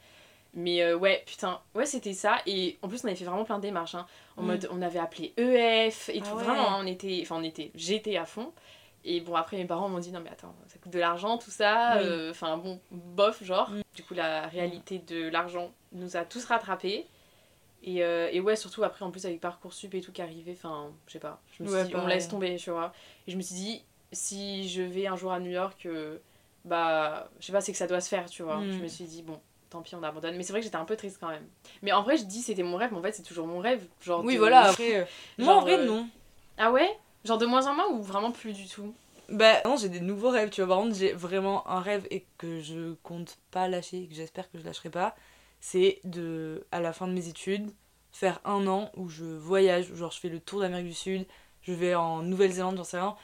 Mais 0.53 0.81
euh, 0.81 0.95
ouais, 0.97 1.21
putain, 1.25 1.59
ouais, 1.75 1.85
c'était 1.85 2.13
ça. 2.13 2.37
Et 2.45 2.77
en 2.81 2.87
plus, 2.87 3.03
on 3.03 3.07
avait 3.07 3.17
fait 3.17 3.25
vraiment 3.25 3.43
plein 3.43 3.57
de 3.57 3.63
démarches. 3.63 3.95
hein. 3.95 4.05
En 4.37 4.43
Mm. 4.43 4.45
mode, 4.47 4.69
on 4.71 4.81
avait 4.81 4.99
appelé 4.99 5.33
EF 5.35 6.07
et 6.07 6.21
Ah 6.23 6.29
tout. 6.29 6.37
ouais. 6.37 6.43
Vraiment, 6.45 6.71
hein, 6.71 6.77
on 6.81 6.87
était, 6.87 7.19
enfin, 7.23 7.35
on 7.37 7.43
était, 7.43 7.71
j'étais 7.75 8.15
à 8.15 8.25
fond. 8.25 8.53
Et 9.07 9.21
bon, 9.21 9.35
après, 9.35 9.55
mes 9.57 9.65
parents 9.65 9.87
m'ont 9.87 9.99
dit, 9.99 10.11
non, 10.11 10.19
mais 10.19 10.31
attends, 10.31 10.55
ça 10.67 10.79
coûte 10.79 10.91
de 10.91 10.97
l'argent, 10.99 11.37
tout 11.37 11.51
ça. 11.51 11.93
Oui. 11.97 12.03
euh, 12.03 12.31
Enfin, 12.31 12.57
bon, 12.57 12.79
bof, 12.91 13.43
genre. 13.43 13.69
Mm. 13.69 13.81
Du 13.95 14.03
coup, 14.03 14.15
la 14.15 14.47
réalité 14.47 14.97
de 14.99 15.29
l'argent 15.29 15.71
nous 15.91 16.17
a 16.17 16.25
tous 16.25 16.43
rattrapés. 16.45 17.05
Et, 17.83 18.03
euh, 18.03 18.29
et 18.31 18.39
ouais, 18.39 18.55
surtout 18.55 18.83
après, 18.83 19.05
en 19.05 19.11
plus, 19.11 19.25
avec 19.25 19.39
Parcoursup 19.39 19.93
et 19.93 20.01
tout 20.01 20.11
qui 20.11 20.23
arrivait, 20.23 20.53
enfin, 20.57 20.91
je 21.07 21.13
sais 21.13 21.19
pas. 21.19 21.39
Je 21.55 21.61
me 21.63 21.67
suis 21.67 21.77
Ouais, 21.77 21.85
dit, 21.85 21.95
on 21.95 22.07
laisse 22.07 22.27
tomber, 22.27 22.55
tu 22.55 22.71
vois. 22.71 22.93
Et 23.27 23.31
je 23.31 23.37
me 23.37 23.41
suis 23.43 23.53
dit, 23.55 23.83
si 24.11 24.67
je 24.69 24.81
vais 24.81 25.05
un 25.05 25.15
jour 25.15 25.31
à 25.31 25.39
New 25.39 25.51
York, 25.51 25.85
euh, 25.85 26.17
bah, 26.63 27.29
je 27.39 27.45
sais 27.45 27.51
pas, 27.51 27.61
c'est 27.61 27.71
que 27.73 27.77
ça 27.77 27.85
doit 27.85 28.01
se 28.01 28.09
faire, 28.09 28.27
tu 28.27 28.41
vois. 28.41 28.57
Mm. 28.61 28.71
Je 28.71 28.77
me 28.79 28.87
suis 28.87 29.05
dit, 29.05 29.21
bon, 29.21 29.39
tant 29.69 29.83
pis, 29.83 29.93
on 29.93 30.01
abandonne. 30.01 30.35
Mais 30.35 30.41
c'est 30.41 30.51
vrai 30.51 30.61
que 30.61 30.65
j'étais 30.65 30.77
un 30.77 30.85
peu 30.85 30.95
triste 30.95 31.17
quand 31.19 31.29
même. 31.29 31.45
Mais 31.83 31.91
en 31.91 32.01
vrai, 32.01 32.17
je 32.17 32.23
dis 32.25 32.41
c'était 32.41 32.63
mon 32.63 32.75
rêve, 32.77 32.89
mais 32.91 32.97
en 32.97 33.03
fait, 33.03 33.11
c'est 33.11 33.21
toujours 33.23 33.45
mon 33.45 33.59
rêve. 33.59 33.85
Genre 34.01 34.23
Oui, 34.25 34.33
de- 34.33 34.39
voilà, 34.39 34.61
après. 34.69 35.07
Moi, 35.37 35.45
Genre, 35.53 35.57
en 35.57 35.61
vrai, 35.61 35.77
euh, 35.77 35.85
non. 35.85 36.09
Ah 36.57 36.71
ouais? 36.71 36.89
Genre 37.25 37.37
de 37.37 37.45
moins 37.45 37.67
en 37.67 37.73
moins 37.73 37.87
ou 37.89 38.01
vraiment 38.01 38.31
plus 38.31 38.53
du 38.53 38.67
tout? 38.67 38.93
Bah 39.29 39.55
non, 39.65 39.75
j'ai 39.77 39.89
des 39.89 39.99
nouveaux 39.99 40.29
rêves, 40.29 40.51
tu 40.51 40.61
vois. 40.61 40.75
Par 40.75 40.83
contre, 40.83 40.95
j'ai 40.95 41.11
vraiment 41.13 41.67
un 41.67 41.79
rêve 41.81 42.05
et 42.11 42.25
que 42.37 42.61
je 42.61 42.93
compte 43.03 43.37
pas 43.51 43.67
lâcher, 43.67 44.03
et 44.03 44.07
que 44.07 44.13
j'espère 44.13 44.49
que 44.51 44.59
je 44.59 44.63
lâcherai 44.63 44.89
pas. 44.91 45.15
C'est 45.59 45.99
de, 46.03 46.63
à 46.71 46.79
la 46.79 46.93
fin 46.93 47.07
de 47.07 47.13
mes 47.13 47.27
études, 47.27 47.71
faire 48.11 48.39
un 48.45 48.67
an 48.67 48.91
où 48.95 49.09
je 49.09 49.25
voyage, 49.25 49.91
genre 49.95 50.11
je 50.11 50.19
fais 50.19 50.29
le 50.29 50.39
tour 50.39 50.59
d'Amérique 50.61 50.85
du 50.87 50.93
Sud, 50.93 51.25
je 51.63 51.73
vais 51.73 51.95
en 51.95 52.21
Nouvelle-Zélande, 52.21 52.77
j'en 52.77 52.83
sais 52.83 52.99
rien. 52.99 53.15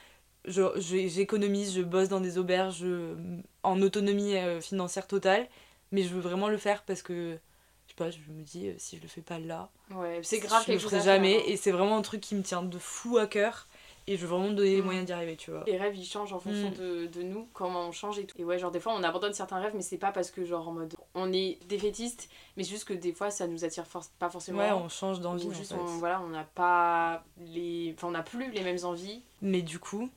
Je- 0.45 0.71
je- 0.79 1.07
J'économise, 1.07 1.75
je 1.75 1.83
bosse 1.83 2.09
dans 2.09 2.19
des 2.19 2.39
auberges 2.39 2.77
je- 2.79 3.13
en 3.61 3.79
autonomie 3.83 4.35
euh, 4.37 4.59
financière 4.59 5.05
totale, 5.05 5.47
mais 5.91 6.01
je 6.01 6.09
veux 6.15 6.21
vraiment 6.21 6.47
le 6.49 6.57
faire 6.57 6.81
parce 6.81 7.03
que, 7.03 7.37
je 7.85 7.91
sais 7.91 7.95
pas, 7.95 8.09
je 8.09 8.17
me 8.31 8.41
dis, 8.41 8.69
euh, 8.69 8.73
si 8.79 8.97
je 8.97 9.03
le 9.03 9.07
fais 9.07 9.21
pas 9.21 9.37
là, 9.37 9.69
Ouais, 9.91 10.19
c'est 10.23 10.39
grave 10.39 10.63
je 10.65 10.71
le 10.71 10.79
ferai 10.79 10.95
faire, 10.97 11.03
jamais. 11.03 11.35
hein. 11.37 11.43
Et 11.45 11.57
c'est 11.57 11.71
vraiment 11.71 11.97
un 11.97 12.01
truc 12.01 12.21
qui 12.21 12.33
me 12.33 12.41
tient 12.41 12.63
de 12.63 12.79
fou 12.79 13.19
à 13.19 13.27
cœur. 13.27 13.67
Et 14.07 14.17
je 14.17 14.21
veux 14.21 14.27
vraiment 14.29 14.49
me 14.49 14.55
donner 14.55 14.75
les 14.75 14.81
Mm. 14.81 14.85
moyens 14.85 15.05
d'y 15.05 15.13
arriver, 15.13 15.35
tu 15.35 15.51
vois. 15.51 15.63
Les 15.67 15.77
rêves 15.77 15.95
ils 15.95 16.05
changent 16.05 16.33
en 16.33 16.39
fonction 16.39 16.69
Mm. 16.71 16.73
de, 16.73 17.05
de 17.07 17.21
nous, 17.21 17.47
comment 17.53 17.87
on 17.87 17.91
change 17.91 18.17
et 18.19 18.25
tout. 18.25 18.35
Et 18.39 18.43
ouais, 18.43 18.57
genre 18.59 18.71
des 18.71 18.79
fois 18.79 18.93
on 18.97 19.03
abandonne 19.03 19.33
certains 19.33 19.59
rêves, 19.59 19.73
mais 19.75 19.81
c'est 19.83 19.97
pas 19.99 20.11
parce 20.11 20.31
que 20.31 20.43
genre 20.43 20.67
en 20.67 20.71
mode 20.71 20.95
on 21.13 21.31
est 21.31 21.59
défaitiste, 21.67 22.27
mais 22.57 22.63
c'est 22.63 22.71
juste 22.71 22.85
que 22.85 22.93
des 22.93 23.13
fois 23.13 23.29
ça 23.29 23.45
nous 23.47 23.63
attire 23.63 23.85
for- 23.85 24.03
pas 24.19 24.29
forcément. 24.29 24.59
Ouais, 24.59 24.71
on 24.71 24.89
change 24.89 25.19
d'envie. 25.19 25.45
Ou 25.45 25.51
en 25.51 25.53
juste 25.53 25.73
fait. 25.73 25.79
on, 25.79 25.85
voilà, 25.85 26.21
on 26.21 26.29
n'a 26.29 26.43
pas 26.43 27.23
les. 27.37 27.93
Enfin, 27.95 28.07
on 28.07 28.11
n'a 28.11 28.23
plus 28.23 28.51
les 28.51 28.63
mêmes 28.63 28.83
envies. 28.83 29.21
Mais 29.41 29.61
du 29.61 29.77
coup, 29.79 30.09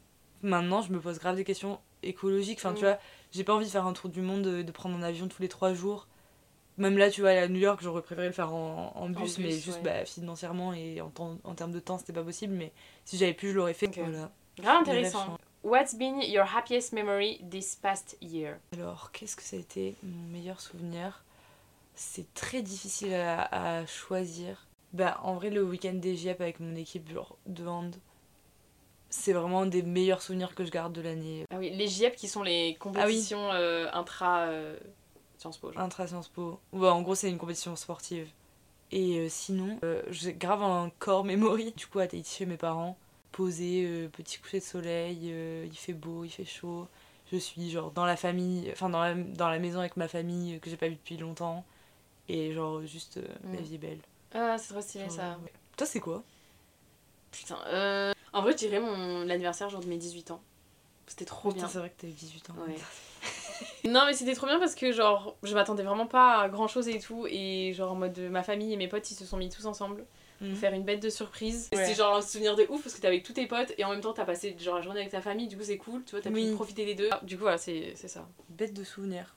maintenant, 0.43 0.81
je 0.83 0.91
me 0.93 0.99
pose 1.01 1.19
grave 1.19 1.37
des 1.37 1.45
questions 1.45 1.79
écologiques. 2.03 2.59
Enfin, 2.61 2.73
Mm. 2.73 2.77
tu 2.77 2.81
vois, 2.85 2.99
j'ai 3.33 3.45
pas 3.45 3.55
envie 3.55 3.67
de 3.67 3.71
faire 3.71 3.87
un 3.87 3.93
tour 3.93 4.09
du 4.11 4.21
monde, 4.23 4.43
de, 4.43 4.63
de 4.63 4.73
prendre 4.73 4.97
un 4.97 5.03
avion 5.03 5.29
tous 5.29 5.43
les 5.43 5.49
trois 5.49 5.75
jours. 5.75 6.07
Même 6.77 6.99
là, 6.99 7.09
tu 7.11 7.21
vois, 7.21 7.31
à 7.31 7.47
New 7.47 7.61
York, 7.61 7.79
j'aurais 7.83 8.03
préféré 8.03 8.27
le 8.27 8.33
faire 8.33 8.53
en, 8.53 8.93
en 8.97 9.09
bus, 9.09 9.37
bus, 9.37 9.39
mais 9.39 9.51
juste 9.53 9.77
ouais. 9.79 9.83
bah, 10.01 10.05
financièrement 10.05 10.73
et 10.75 11.01
en, 11.01 11.09
temps- 11.11 11.39
en 11.45 11.55
termes 11.55 11.71
de 11.73 11.79
temps, 11.79 11.99
c'était 11.99 12.13
pas 12.13 12.25
possible. 12.25 12.55
Mais 12.55 12.73
si 13.05 13.17
j'avais 13.17 13.35
pu, 13.35 13.51
je 13.51 13.55
l'aurais 13.55 13.75
fait. 13.75 13.87
Ok. 13.87 13.99
Voilà. 13.99 14.31
Grave 14.59 14.81
intéressant. 14.81 15.39
What's 15.63 15.95
been 15.95 16.21
your 16.21 16.45
happiest 16.45 16.93
memory 16.93 17.41
this 17.49 17.77
past 17.77 18.17
year? 18.21 18.57
Alors, 18.73 19.13
qu'est-ce 19.13 19.37
que 19.37 19.43
ça 19.43 19.57
a 19.57 19.61
été 19.61 19.95
mon 20.03 20.29
meilleur 20.33 20.61
souvenir? 20.61 21.25
C'est 21.95 22.33
très 22.35 22.61
difficile 22.61 23.15
à, 23.15 23.79
à 23.81 23.87
choisir. 23.87 24.67
Bah, 24.93 25.21
en 25.23 25.35
vrai, 25.35 25.51
le 25.51 25.63
week-end 25.63 25.95
des 25.95 26.17
JEP 26.17 26.41
avec 26.41 26.61
mon 26.61 26.75
équipe 26.77 27.09
de 27.47 27.67
hand, 27.67 27.97
c'est 29.11 29.33
vraiment 29.33 29.65
des 29.65 29.83
meilleurs 29.83 30.23
souvenirs 30.23 30.55
que 30.57 30.65
je 30.65 30.71
garde 30.71 30.93
de 30.93 31.01
l'année. 31.01 31.45
Ah 31.51 31.57
oui, 31.59 31.71
les 31.71 31.87
JEP 31.87 32.17
qui 32.17 32.27
sont 32.29 32.43
les 32.43 32.75
compétitions 32.81 33.53
euh, 33.53 33.87
intra 33.93 34.47
euh, 34.49 34.77
Sciences 35.45 35.59
Po. 35.59 35.73
genre. 35.73 35.83
Intra 35.83 36.07
Sciences 36.07 36.29
Po. 36.29 36.59
Ouais, 36.73 36.89
en 36.89 37.03
gros, 37.03 37.15
c'est 37.15 37.29
une 37.29 37.39
compétition 37.39 37.77
sportive. 37.77 38.29
Et 38.91 39.19
euh, 39.19 39.29
sinon, 39.29 39.79
euh, 39.85 40.03
j'ai 40.11 40.33
grave 40.35 40.63
un 40.63 40.91
corps 40.99 41.25
memory. 41.25 41.73
Du 41.73 41.87
coup, 41.87 41.99
à 41.99 42.07
Tahiti 42.07 42.31
chez 42.35 42.47
mes 42.47 42.57
parents, 42.57 42.97
posé, 43.33 43.85
euh, 43.87 44.09
petit 44.09 44.39
coucher 44.39 44.61
de 44.61 44.65
soleil, 44.65 45.19
euh, 45.33 45.67
il 45.67 45.77
fait 45.77 45.93
beau, 45.93 46.25
il 46.25 46.31
fait 46.31 46.45
chaud. 46.45 46.87
Je 47.33 47.37
suis 47.39 47.71
genre 47.71 47.91
dans 47.91 48.05
la 48.05 48.17
famille, 48.17 48.71
enfin 48.73 48.89
dans 48.91 49.01
la, 49.03 49.15
dans 49.15 49.49
la 49.49 49.59
maison 49.59 49.81
avec 49.81 49.97
ma 49.97 50.09
famille 50.09 50.61
que 50.61 50.71
j'ai 50.71 50.77
pas 50.77 50.89
vue 50.89 50.95
depuis 50.97 51.17
longtemps. 51.17 51.65
Et 52.29 52.53
genre, 52.55 52.83
juste, 52.87 53.17
euh, 53.19 53.27
la 53.53 53.61
Mm. 53.61 53.63
vie 53.65 53.75
est 53.75 53.79
belle. 53.79 54.01
Ah, 54.33 54.57
c'est 54.59 54.69
trop 54.73 54.81
stylé 54.81 55.05
Genre, 55.05 55.13
ça. 55.15 55.39
ouais. 55.45 55.53
Toi, 55.77 55.87
c'est 55.87 56.01
quoi? 56.01 56.23
Putain. 57.33 57.57
En 58.33 58.43
vrai, 58.43 58.53
je 58.53 58.57
dirais 58.59 58.81
mon 58.81 59.25
l'anniversaire 59.25 59.69
genre 59.71 59.81
de 59.81 59.87
mes 59.89 59.99
18 59.99 60.31
ans. 60.31 60.41
C'était 61.07 61.25
trop 61.25 61.49
Putain, 61.51 61.61
bien. 61.67 61.69
c'est 61.69 61.79
vrai 61.79 61.93
que 61.97 62.07
eu 62.07 62.11
18 62.11 62.51
ans. 62.51 62.55
Ouais. 62.67 62.77
Non 63.85 64.05
mais 64.07 64.15
c'était 64.15 64.35
trop 64.35 64.47
bien 64.47 64.59
parce 64.59 64.75
que 64.75 64.93
genre 64.93 65.37
je 65.43 65.55
m'attendais 65.55 65.83
vraiment 65.83 66.07
pas 66.07 66.41
à 66.43 66.49
grand 66.49 66.69
chose 66.69 66.89
et 66.89 66.99
tout 66.99 67.27
et 67.29 67.73
genre 67.75 67.93
en 67.93 67.97
mode 67.97 68.19
ma 68.31 68.43
famille 68.43 68.73
et 68.73 68.77
mes 68.77 68.89
potes 68.89 69.11
ils 69.11 69.15
se 69.15 69.25
sont 69.27 69.37
mis 69.37 69.49
tous 69.51 69.67
ensemble 69.67 70.05
Mhm. 70.41 70.51
pour 70.51 70.59
faire 70.59 70.73
une 70.75 70.83
bête 70.83 71.01
de 71.01 71.11
surprise. 71.11 71.69
Ouais. 71.73 71.79
C'était 71.85 71.95
genre 71.95 72.17
un 72.17 72.21
souvenir 72.21 72.57
de 72.57 72.67
ouf 72.69 72.83
parce 72.83 72.97
que 72.97 73.01
t'es 73.01 73.07
avec 73.07 73.23
tous 73.23 73.35
tes 73.35 73.47
potes 73.47 73.73
et 73.79 73.85
en 73.85 73.91
même 73.91 74.01
temps 74.01 74.13
t'as 74.13 74.25
passé 74.25 74.57
genre 74.59 74.75
la 74.75 74.81
journée 74.83 74.99
avec 75.01 75.13
ta 75.13 75.21
famille 75.21 75.47
du 75.47 75.57
coup 75.57 75.63
c'est 75.63 75.79
cool 75.79 76.03
tu 76.05 76.11
vois 76.11 76.21
t'as 76.21 76.31
Oui. 76.31 76.49
pu 76.51 76.55
profiter 76.57 76.85
des 76.85 76.97
deux. 76.97 77.09
Du 77.23 77.37
coup 77.37 77.43
voilà 77.43 77.57
c'est 77.59 77.93
c'est 77.95 78.09
ça. 78.09 78.27
Bête 78.49 78.75
de 78.75 78.83
souvenir. 78.85 79.37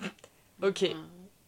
Ok. 0.62 0.84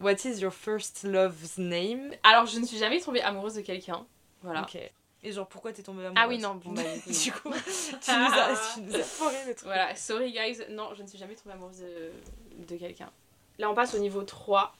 What 0.01 0.25
is 0.25 0.41
your 0.41 0.53
first 0.53 1.03
love's 1.05 1.59
name? 1.59 2.13
Alors 2.23 2.47
je 2.47 2.59
ne 2.59 2.65
suis 2.67 2.79
jamais 2.79 3.01
tombée 3.01 3.21
amoureuse 3.23 3.55
de 3.55 3.63
quelqu'un. 3.63 4.07
Voilà. 4.43 4.63
Ok. 4.63 4.79
Et 5.25 5.33
genre, 5.33 5.49
pourquoi 5.49 5.73
t'es 5.73 5.83
tombée 5.83 6.07
amoureuse 6.07 6.23
Ah 6.25 6.29
oui 6.29 6.39
non 6.39 6.55
bon 6.55 6.71
bah 6.73 6.83
du 7.07 7.33
coup, 7.33 7.49
non. 7.51 7.57
du 7.57 7.63
coup, 7.63 7.99
tu 8.01 8.11
nous 8.13 8.39
as, 8.39 8.71
tu 8.75 8.81
nous 8.83 8.95
as 8.95 9.03
foiré 9.03 9.37
le 9.47 9.55
truc. 9.55 9.65
Voilà, 9.67 9.95
sorry 9.97 10.31
guys, 10.33 10.59
non, 10.71 10.91
je 10.97 11.03
ne 11.03 11.09
suis 11.09 11.19
jamais 11.19 11.35
tombée 11.35 11.55
amoureuse 11.55 11.81
de, 11.81 12.13
de 12.69 12.77
quelqu'un. 12.77 13.11
Là, 13.59 13.69
on 13.71 13.75
passe 13.75 13.95
au 13.95 13.99
niveau 13.99 14.23
3, 14.23 14.73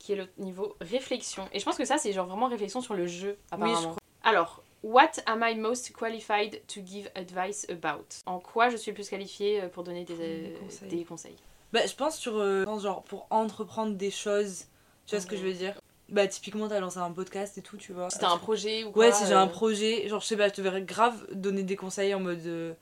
qui 0.00 0.12
est 0.12 0.16
le 0.16 0.28
niveau 0.38 0.76
réflexion. 0.80 1.48
Et 1.52 1.60
je 1.60 1.64
pense 1.64 1.76
que 1.76 1.84
ça, 1.84 1.96
c'est 1.98 2.12
genre 2.12 2.26
vraiment 2.26 2.48
réflexion 2.48 2.80
sur 2.80 2.94
le 2.94 3.06
jeu, 3.06 3.38
apparemment. 3.52 3.76
je 3.80 3.86
crois. 3.86 3.98
Alors, 4.24 4.62
what 4.82 5.12
am 5.26 5.44
I 5.46 5.54
most 5.54 5.92
qualified 5.96 6.60
to 6.66 6.80
give 6.84 7.08
advice 7.14 7.66
about? 7.70 8.06
En 8.26 8.40
quoi 8.40 8.68
je 8.70 8.76
suis 8.76 8.90
le 8.90 8.96
plus 8.96 9.08
qualifiée 9.08 9.62
euh, 9.62 9.68
pour 9.68 9.84
donner 9.84 10.04
des, 10.04 10.16
Des 10.16 10.52
euh, 10.56 10.58
conseils. 10.58 10.88
des 10.88 11.04
conseils? 11.04 11.36
Bah, 11.72 11.86
je 11.86 11.94
pense 11.94 12.16
sur. 12.18 12.36
euh, 12.36 12.60
je 12.62 12.64
pense 12.64 12.82
genre, 12.82 13.04
pour 13.04 13.28
entreprendre 13.30 13.94
des 13.94 14.10
choses, 14.10 14.64
tu 15.06 15.14
vois 15.14 15.20
ce 15.22 15.26
que 15.28 15.36
je 15.36 15.42
veux 15.42 15.52
dire? 15.54 15.80
Bah, 16.08 16.26
typiquement, 16.28 16.68
t'as 16.68 16.78
lancé 16.80 16.98
un 16.98 17.10
podcast 17.10 17.58
et 17.58 17.62
tout, 17.62 17.76
tu 17.76 17.92
vois. 17.92 18.10
Si 18.10 18.18
t'as 18.18 18.30
un 18.30 18.38
projet 18.38 18.84
ou 18.84 18.92
quoi 18.92 19.06
Ouais, 19.06 19.12
si 19.12 19.26
j'ai 19.26 19.32
un 19.32 19.46
euh, 19.48 19.50
projet, 19.50 20.08
genre, 20.08 20.20
je 20.20 20.26
sais 20.26 20.36
pas, 20.36 20.48
je 20.48 20.54
te 20.54 20.60
verrais 20.60 20.82
grave 20.82 21.26
donner 21.32 21.62
des 21.64 21.76
conseils 21.76 22.14
en 22.14 22.20
mode. 22.20 22.46
euh, 22.46 22.74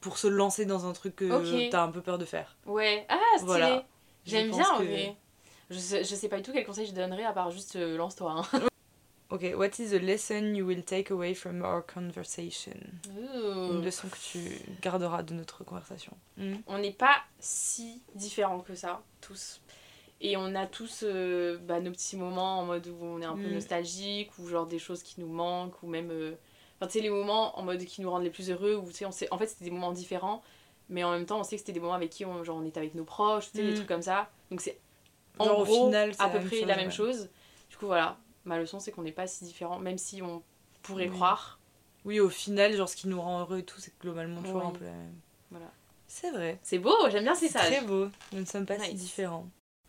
pour 0.00 0.16
se 0.16 0.28
lancer 0.28 0.64
dans 0.64 0.86
un 0.86 0.92
truc 0.92 1.16
que 1.16 1.70
t'as 1.70 1.82
un 1.82 1.90
peu 1.90 2.00
peur 2.00 2.18
de 2.18 2.24
faire. 2.24 2.56
Ouais, 2.66 3.04
ah, 3.08 3.16
stylé 3.34 3.46
Voilà. 3.46 3.84
J'aime 4.24 4.50
bien, 4.50 4.70
en 4.70 4.78
que- 4.78 4.84
vrai. 4.84 5.16
Je 5.70 5.78
sais, 5.78 6.04
je 6.04 6.14
sais 6.14 6.28
pas 6.28 6.36
du 6.36 6.42
tout 6.44 6.52
quel 6.52 6.64
conseil 6.64 6.86
je 6.86 6.92
donnerais 6.92 7.24
à 7.24 7.32
part 7.32 7.50
juste 7.50 7.74
euh, 7.74 7.96
lance-toi. 7.96 8.44
Hein. 8.52 8.60
Ok, 9.30 9.44
what 9.56 9.66
is 9.78 9.90
the 9.90 10.00
lesson 10.00 10.54
you 10.54 10.64
will 10.66 10.82
take 10.82 11.10
away 11.12 11.34
from 11.34 11.60
our 11.62 11.84
conversation? 11.84 12.72
Une 13.14 13.84
leçon 13.84 14.08
que 14.08 14.16
tu 14.16 14.40
garderas 14.80 15.22
de 15.22 15.34
notre 15.34 15.64
conversation. 15.64 16.12
Hmm? 16.38 16.54
on 16.66 16.78
n'est 16.78 16.92
pas 16.94 17.16
si 17.38 18.00
différents 18.14 18.60
que 18.60 18.74
ça, 18.74 19.02
tous. 19.20 19.60
Et 20.20 20.36
on 20.36 20.54
a 20.56 20.66
tous 20.66 21.04
euh, 21.04 21.58
bah, 21.58 21.80
nos 21.80 21.92
petits 21.92 22.16
moments 22.16 22.58
en 22.58 22.64
mode 22.64 22.86
où 22.88 22.96
on 23.02 23.20
est 23.20 23.24
un 23.26 23.36
peu 23.36 23.48
Mm. 23.48 23.54
nostalgique, 23.54 24.30
ou 24.38 24.48
genre 24.48 24.66
des 24.66 24.78
choses 24.80 25.02
qui 25.02 25.20
nous 25.20 25.28
manquent, 25.28 25.82
ou 25.82 25.86
même. 25.86 26.10
euh, 26.10 26.34
Enfin, 26.80 26.86
tu 26.86 26.92
sais, 26.98 27.00
les 27.00 27.10
moments 27.10 27.58
en 27.58 27.62
mode 27.64 27.84
qui 27.84 28.00
nous 28.02 28.10
rendent 28.10 28.22
les 28.22 28.30
plus 28.30 28.50
heureux, 28.50 28.76
où 28.76 28.86
tu 28.86 28.94
sais, 28.98 29.04
on 29.04 29.10
sait. 29.10 29.26
En 29.32 29.38
fait, 29.38 29.46
c'était 29.48 29.64
des 29.64 29.70
moments 29.72 29.90
différents, 29.92 30.42
mais 30.88 31.02
en 31.02 31.10
même 31.10 31.26
temps, 31.26 31.40
on 31.40 31.42
sait 31.42 31.56
que 31.56 31.60
c'était 31.60 31.72
des 31.72 31.80
moments 31.80 31.94
avec 31.94 32.10
qui 32.10 32.24
on, 32.24 32.44
genre, 32.44 32.56
on 32.56 32.64
était 32.64 32.78
avec 32.78 32.94
nos 32.94 33.02
proches, 33.04 33.46
tu 33.50 33.58
sais, 33.58 33.64
des 33.64 33.72
Mm. 33.72 33.74
trucs 33.74 33.88
comme 33.88 34.02
ça. 34.02 34.30
Donc, 34.50 34.60
c'est 34.60 34.78
en 35.40 35.46
Genre, 35.46 35.58
au 35.58 35.64
gros 35.64 35.84
final, 35.86 36.12
à 36.20 36.28
peu 36.28 36.38
près 36.40 36.56
chose, 36.58 36.68
la 36.68 36.76
même 36.76 36.86
ouais. 36.86 36.92
chose. 36.92 37.30
Du 37.70 37.76
coup, 37.76 37.86
voilà. 37.86 38.16
Ma 38.44 38.58
leçon, 38.58 38.78
c'est 38.80 38.92
qu'on 38.92 39.02
n'est 39.02 39.12
pas 39.12 39.26
si 39.26 39.44
différents, 39.44 39.78
même 39.80 39.98
si 39.98 40.22
on 40.22 40.42
pourrait 40.82 41.08
Oui. 41.08 41.14
croire. 41.16 41.58
Oui, 42.04 42.20
au 42.20 42.28
final, 42.28 42.74
genre, 42.76 42.88
ce 42.88 42.94
qui 42.96 43.08
nous 43.08 43.20
rend 43.20 43.40
heureux 43.40 43.58
et 43.58 43.64
tout, 43.64 43.80
c'est 43.80 43.92
globalement 44.00 44.40
toujours 44.42 44.60
Oui. 44.62 44.66
un 44.68 44.70
peu 44.72 44.84
la 44.84 44.92
même. 44.92 45.14
Voilà. 45.50 45.70
C'est 46.06 46.30
vrai. 46.30 46.58
C'est 46.62 46.78
beau, 46.78 46.94
j'aime 47.10 47.24
bien 47.24 47.34
ces 47.34 47.48
C'est 47.48 47.54
sages. 47.58 47.66
très 47.76 47.80
beau. 47.84 48.06
Nous 48.32 48.40
ne 48.40 48.44
sommes 48.46 48.66
pas 48.66 48.78
si 48.78 48.94
différents. 48.94 49.48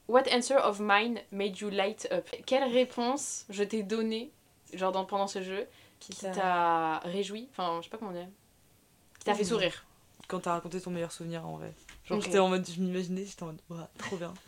What 0.09 0.23
answer 0.31 0.57
of 0.57 0.79
mine 0.79 1.19
made 1.31 1.59
you 1.59 1.69
light 1.69 2.07
up 2.11 2.27
Quelle 2.45 2.63
réponse 2.63 3.45
je 3.49 3.63
t'ai 3.63 3.83
donnée 3.83 4.31
genre 4.73 4.91
dans, 4.91 5.05
pendant 5.05 5.27
ce 5.27 5.41
jeu 5.41 5.67
qui 5.99 6.13
t'a 6.15 6.99
réjoui? 7.05 7.47
Enfin, 7.51 7.77
je 7.79 7.83
sais 7.85 7.89
pas 7.89 7.97
comment 7.97 8.11
dire. 8.11 8.27
Qui 9.19 9.25
t'a 9.25 9.35
fait 9.35 9.43
sourire. 9.43 9.85
Quand 10.27 10.39
t'as 10.39 10.53
raconté 10.53 10.79
ton 10.81 10.91
meilleur 10.91 11.11
souvenir 11.11 11.45
en 11.47 11.57
vrai. 11.57 11.73
Genre, 12.05 12.17
Ok. 12.17 12.23
j'étais 12.25 12.39
en 12.39 12.49
mode, 12.49 12.65
je 12.67 12.79
m'imaginais, 12.81 13.25
j'étais 13.25 13.43
en 13.43 13.47
mode, 13.47 13.59
trop 13.97 14.17
bien. 14.17 14.33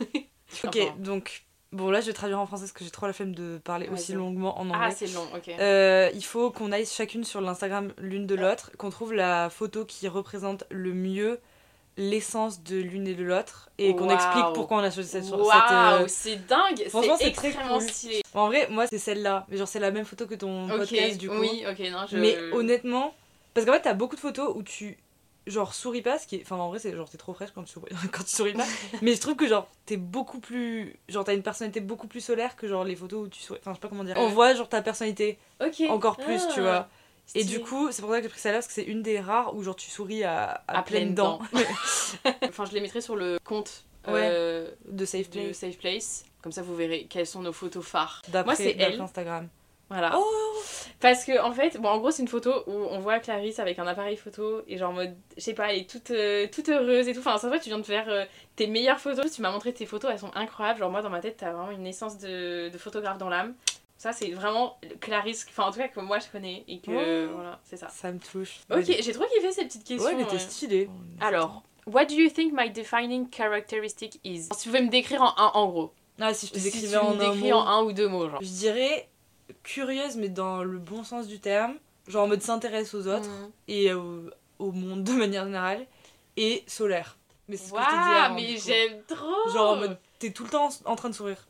ok, 0.64 0.76
Enfin. 0.78 0.94
donc, 0.98 1.44
bon, 1.72 1.90
là, 1.90 2.00
je 2.00 2.06
vais 2.06 2.12
traduire 2.12 2.38
en 2.40 2.46
français 2.46 2.62
parce 2.64 2.72
que 2.72 2.84
j'ai 2.84 2.90
trop 2.90 3.06
la 3.06 3.12
flemme 3.12 3.34
de 3.34 3.60
parler 3.62 3.88
aussi 3.88 4.12
longuement 4.14 4.58
en 4.58 4.70
Ah, 4.70 4.76
anglais. 4.86 4.94
c'est 4.96 5.08
long, 5.08 5.26
ok. 5.34 5.48
Euh, 5.48 6.10
il 6.14 6.24
faut 6.24 6.50
qu'on 6.50 6.72
aille 6.72 6.86
chacune 6.86 7.24
sur 7.24 7.40
l'Instagram 7.40 7.92
l'une 7.98 8.26
de 8.26 8.34
l'autre, 8.34 8.70
qu'on 8.78 8.90
trouve 8.90 9.12
la 9.12 9.50
photo 9.50 9.84
qui 9.84 10.08
représente 10.08 10.64
le 10.70 10.92
mieux 10.94 11.40
l'essence 11.96 12.62
de 12.62 12.76
l'une 12.76 13.06
et 13.06 13.14
de 13.14 13.22
l'autre 13.22 13.70
et 13.78 13.94
qu'on 13.94 14.08
explique 14.10 14.44
pourquoi 14.54 14.78
on 14.78 14.80
a 14.80 14.90
choisi 14.90 15.08
cette. 15.10 15.24
cette, 15.24 15.34
Waouh, 15.34 15.42
euh, 16.02 16.04
c'est 16.08 16.46
dingue 16.46 16.84
Franchement, 16.88 17.16
C'est 17.18 17.32
très 17.32 17.48
extrêmement 17.48 17.78
cool. 17.78 17.88
stylé. 17.90 18.22
En 18.34 18.46
vrai, 18.46 18.66
moi, 18.70 18.86
c'est 18.86 18.98
celle-là. 18.98 19.46
Mais 19.48 19.56
genre, 19.58 19.68
c'est 19.68 19.80
la 19.80 19.90
même 19.90 20.04
photo 20.04 20.26
que 20.26 20.34
ton 20.34 20.70
Ok, 20.70 20.78
podcast 20.78 21.18
du 21.18 21.28
coup. 21.28 21.36
oui, 21.38 21.64
ok, 21.70 21.78
non, 21.90 22.06
je... 22.10 22.16
Mais 22.16 22.36
honnêtement, 22.52 23.14
parce 23.54 23.66
qu'en 23.66 23.72
fait, 23.74 23.82
t'as 23.82 23.94
beaucoup 23.94 24.16
de 24.16 24.20
photos 24.20 24.52
où 24.54 24.62
tu 24.62 24.98
genre 25.48 25.74
souris 25.74 26.02
pas, 26.02 26.20
ce 26.20 26.26
qui 26.28 26.36
est... 26.36 26.42
enfin 26.42 26.54
en 26.54 26.68
vrai 26.68 26.78
c'est 26.78 26.94
genre 26.94 27.10
t'es 27.10 27.18
trop 27.18 27.34
fraîche 27.34 27.50
quand 27.52 27.64
tu 27.64 27.72
souris, 27.72 27.90
quand 28.12 28.22
tu 28.22 28.30
souris 28.30 28.52
pas. 28.52 28.64
mais 29.02 29.12
je 29.12 29.20
trouve 29.20 29.34
que 29.34 29.48
genre 29.48 29.66
t'es 29.86 29.96
beaucoup 29.96 30.38
plus, 30.38 30.94
genre 31.08 31.24
t'as 31.24 31.34
une 31.34 31.42
personnalité 31.42 31.80
beaucoup 31.80 32.06
plus 32.06 32.20
solaire 32.20 32.54
que 32.54 32.68
genre 32.68 32.84
les 32.84 32.94
photos 32.94 33.26
où 33.26 33.28
tu 33.28 33.40
souris. 33.42 33.58
Enfin 33.60 33.72
je 33.72 33.76
sais 33.76 33.80
pas 33.80 33.88
comment 33.88 34.04
dire. 34.04 34.14
On 34.18 34.28
voit 34.28 34.54
genre 34.54 34.68
ta 34.68 34.82
personnalité 34.82 35.38
encore 35.88 36.16
plus, 36.16 36.46
tu 36.54 36.60
Ah, 36.60 36.62
vois. 36.62 36.88
Et 37.34 37.44
du 37.44 37.60
coup, 37.60 37.90
c'est 37.92 38.02
pour 38.02 38.10
ça 38.10 38.18
que 38.18 38.24
j'ai 38.24 38.28
pris 38.28 38.40
celle-là 38.40 38.58
parce 38.58 38.66
que 38.68 38.74
c'est 38.74 38.82
une 38.84 39.02
des 39.02 39.18
rares 39.20 39.54
où 39.54 39.62
genre 39.62 39.76
tu 39.76 39.90
souris 39.90 40.22
à, 40.24 40.62
à, 40.68 40.78
À 40.78 40.82
pleines 40.82 41.14
pleines 41.14 41.14
dents 41.14 41.38
Enfin, 42.48 42.64
je 42.66 42.72
les 42.72 42.80
mettrai 42.80 43.00
sur 43.00 43.16
le 43.16 43.38
compte 43.44 43.84
Ouais. 44.06 44.28
euh, 44.32 44.68
de 44.88 45.04
Safe 45.04 45.30
de 45.30 45.38
Place 45.44 45.56
Safe 45.58 45.78
Place. 45.78 46.24
Comme 46.42 46.50
ça, 46.50 46.62
vous 46.62 46.74
verrez 46.74 47.06
quelles 47.08 47.26
sont 47.26 47.40
nos 47.42 47.52
photos 47.52 47.86
phares. 47.86 48.20
Moi, 48.44 48.56
c'est 48.56 48.74
elle. 48.76 49.00
Instagram. 49.00 49.48
Voilà. 49.88 50.12
Oh 50.16 50.24
Parce 51.00 51.24
que, 51.24 51.38
en 51.40 51.52
fait, 51.52 51.78
bon, 51.78 51.88
en 51.90 51.98
gros, 51.98 52.10
c'est 52.10 52.22
une 52.22 52.28
photo 52.28 52.64
où 52.66 52.72
on 52.72 52.98
voit 52.98 53.18
Clarisse 53.20 53.58
avec 53.60 53.78
un 53.78 53.86
appareil 53.86 54.16
photo 54.16 54.62
et 54.66 54.76
genre 54.78 54.90
en 54.90 54.94
mode, 54.94 55.14
je 55.36 55.42
sais 55.42 55.52
pas, 55.54 55.72
elle 55.72 55.80
est 55.82 55.88
toute, 55.90 56.10
euh, 56.10 56.48
toute 56.50 56.68
heureuse 56.70 57.06
et 57.08 57.12
tout. 57.12 57.20
Enfin, 57.20 57.36
c'est 57.38 57.46
vrai, 57.46 57.60
tu 57.60 57.68
viens 57.68 57.78
de 57.78 57.84
faire 57.84 58.08
euh, 58.08 58.24
tes 58.56 58.66
meilleures 58.66 58.98
photos. 58.98 59.30
Tu 59.30 59.40
m'as 59.42 59.50
montré 59.52 59.72
tes 59.72 59.86
photos, 59.86 60.10
elles 60.10 60.18
sont 60.18 60.34
incroyables. 60.34 60.80
Genre, 60.80 60.90
moi, 60.90 61.02
dans 61.02 61.10
ma 61.10 61.20
tête, 61.20 61.36
t'as 61.38 61.52
vraiment 61.52 61.70
une 61.70 61.86
essence 61.86 62.18
de, 62.18 62.70
de 62.70 62.78
photographe 62.78 63.18
dans 63.18 63.28
l'âme. 63.28 63.54
Ça, 64.02 64.12
c'est 64.12 64.32
vraiment 64.32 64.80
Clarisse, 65.00 65.46
enfin, 65.48 65.68
en 65.68 65.70
tout 65.70 65.78
cas, 65.78 65.86
que 65.86 66.00
moi 66.00 66.18
je 66.18 66.26
connais 66.26 66.64
et 66.66 66.80
que, 66.80 66.90
Oh. 67.28 67.34
voilà, 67.36 67.60
c'est 67.62 67.76
ça. 67.76 67.86
Ça 67.88 68.10
me 68.10 68.18
touche. 68.18 68.58
Ok, 68.68 68.82
j'ai 68.84 69.12
trop 69.12 69.22
kiffé 69.32 69.52
ces 69.52 69.64
petites 69.64 69.84
questions. 69.84 70.04
Ouais, 70.08 70.14
elle 70.16 70.22
était 70.22 70.32
ouais. 70.32 70.38
stylée. 70.40 70.90
Alors, 71.20 71.62
what 71.86 72.06
do 72.06 72.14
you 72.16 72.28
think 72.28 72.52
my 72.52 72.68
defining 72.68 73.30
characteristic 73.30 74.18
is? 74.24 74.48
Si 74.52 74.58
tu 74.62 74.68
pouvais 74.70 74.82
me 74.82 74.88
décrire 74.88 75.22
en 75.22 75.32
un, 75.38 75.52
en 75.54 75.68
gros. 75.68 75.92
Ah, 76.20 76.34
si 76.34 76.48
je 76.48 76.52
te 76.52 76.58
Si 76.58 76.64
décrivais 76.64 76.88
tu 76.88 76.96
en 76.96 77.14
me 77.14 77.22
un 77.24 77.32
décris 77.32 77.50
mot. 77.52 77.58
en 77.58 77.64
un 77.68 77.82
ou 77.84 77.92
deux 77.92 78.08
mots, 78.08 78.28
genre. 78.28 78.42
Je 78.42 78.48
dirais 78.48 79.08
curieuse, 79.62 80.16
mais 80.16 80.28
dans 80.30 80.64
le 80.64 80.78
bon 80.78 81.04
sens 81.04 81.28
du 81.28 81.38
terme. 81.38 81.76
Genre 82.08 82.24
en 82.24 82.26
mode 82.26 82.42
s'intéresse 82.42 82.94
aux 82.94 83.06
autres 83.06 83.28
Mhm. 83.28 83.50
et 83.68 83.92
au, 83.92 84.22
au 84.58 84.72
monde 84.72 85.04
de 85.04 85.12
manière 85.12 85.44
générale. 85.44 85.86
Et 86.36 86.64
solaire. 86.66 87.16
Mais 87.46 87.56
c'est 87.56 87.68
ce 87.68 87.72
que 87.72 87.78
je 87.78 87.82
Waouh, 87.84 88.24
avant, 88.24 88.34
mais 88.34 88.56
j'aime 88.56 89.00
trop 89.06 89.48
Genre 89.52 89.70
en 89.72 89.76
mode, 89.76 89.98
t'es 90.18 90.32
tout 90.32 90.42
le 90.42 90.50
temps 90.50 90.70
en 90.86 90.96
train 90.96 91.08
de 91.10 91.14
sourire. 91.14 91.46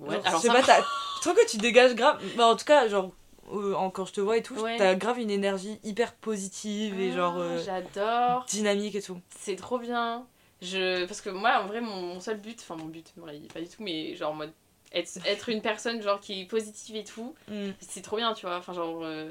Ouais, 0.00 0.14
Genre, 0.16 0.26
alors 0.26 0.40
je 0.42 0.46
sais 0.46 0.48
ça 0.48 0.62
pas, 0.62 0.86
je 1.16 1.20
trouve 1.20 1.34
que 1.34 1.48
tu 1.50 1.56
dégages 1.58 1.94
grave. 1.94 2.20
Bah, 2.36 2.46
en 2.46 2.56
tout 2.56 2.64
cas, 2.64 2.88
genre, 2.88 3.10
euh, 3.52 3.74
quand 3.90 4.04
je 4.04 4.12
te 4.12 4.20
vois 4.20 4.36
et 4.36 4.42
tout, 4.42 4.54
Ouais. 4.54 4.76
t'as 4.76 4.94
grave 4.94 5.18
une 5.18 5.30
énergie 5.30 5.78
hyper 5.82 6.14
positive 6.14 7.00
et 7.00 7.10
genre 7.12 7.36
Ah, 7.38 7.42
euh, 7.42 7.64
J'adore. 7.64 8.44
dynamique 8.50 8.94
et 8.94 9.02
tout. 9.02 9.20
C'est 9.38 9.56
trop 9.56 9.78
bien. 9.78 10.26
Je... 10.60 11.06
Parce 11.06 11.20
que 11.20 11.30
moi, 11.30 11.60
en 11.62 11.66
vrai, 11.66 11.80
mon, 11.80 12.20
seul 12.20 12.38
but, 12.38 12.58
enfin 12.60 12.76
mon 12.76 12.86
but, 12.86 13.12
bon, 13.16 13.26
pas 13.52 13.60
du 13.60 13.68
tout, 13.68 13.82
mais 13.82 14.14
genre 14.16 14.32
en 14.32 14.36
mode 14.36 14.52
être, 14.92 15.18
être 15.26 15.48
une 15.48 15.62
personne 15.62 16.02
genre 16.02 16.20
qui 16.20 16.42
est 16.42 16.44
positive 16.46 16.96
et 16.96 17.04
tout, 17.04 17.34
Mm. 17.48 17.70
c'est 17.80 18.02
trop 18.02 18.16
bien, 18.16 18.34
tu 18.34 18.44
vois. 18.46 18.58
Enfin, 18.58 18.72
genre, 18.74 19.00
euh, 19.02 19.30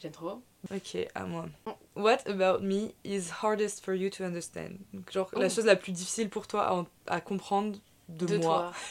j'aime 0.00 0.12
trop. 0.12 0.42
Ok, 0.72 0.96
à 1.14 1.24
moi. 1.24 1.46
What 1.96 2.18
about 2.26 2.62
me 2.64 2.90
is 3.04 3.30
hardest 3.42 3.84
for 3.84 3.94
you 3.94 4.10
to 4.10 4.24
understand? 4.24 4.78
Donc, 4.92 5.10
genre, 5.12 5.28
la 5.36 5.48
chose 5.48 5.66
la 5.66 5.76
plus 5.76 5.92
difficile 5.92 6.30
pour 6.30 6.46
toi 6.46 6.86
à, 7.08 7.14
à 7.16 7.20
comprendre 7.20 7.78
de, 8.08 8.26
De, 8.26 8.36
moi. 8.38 8.58
toi. 8.58 8.72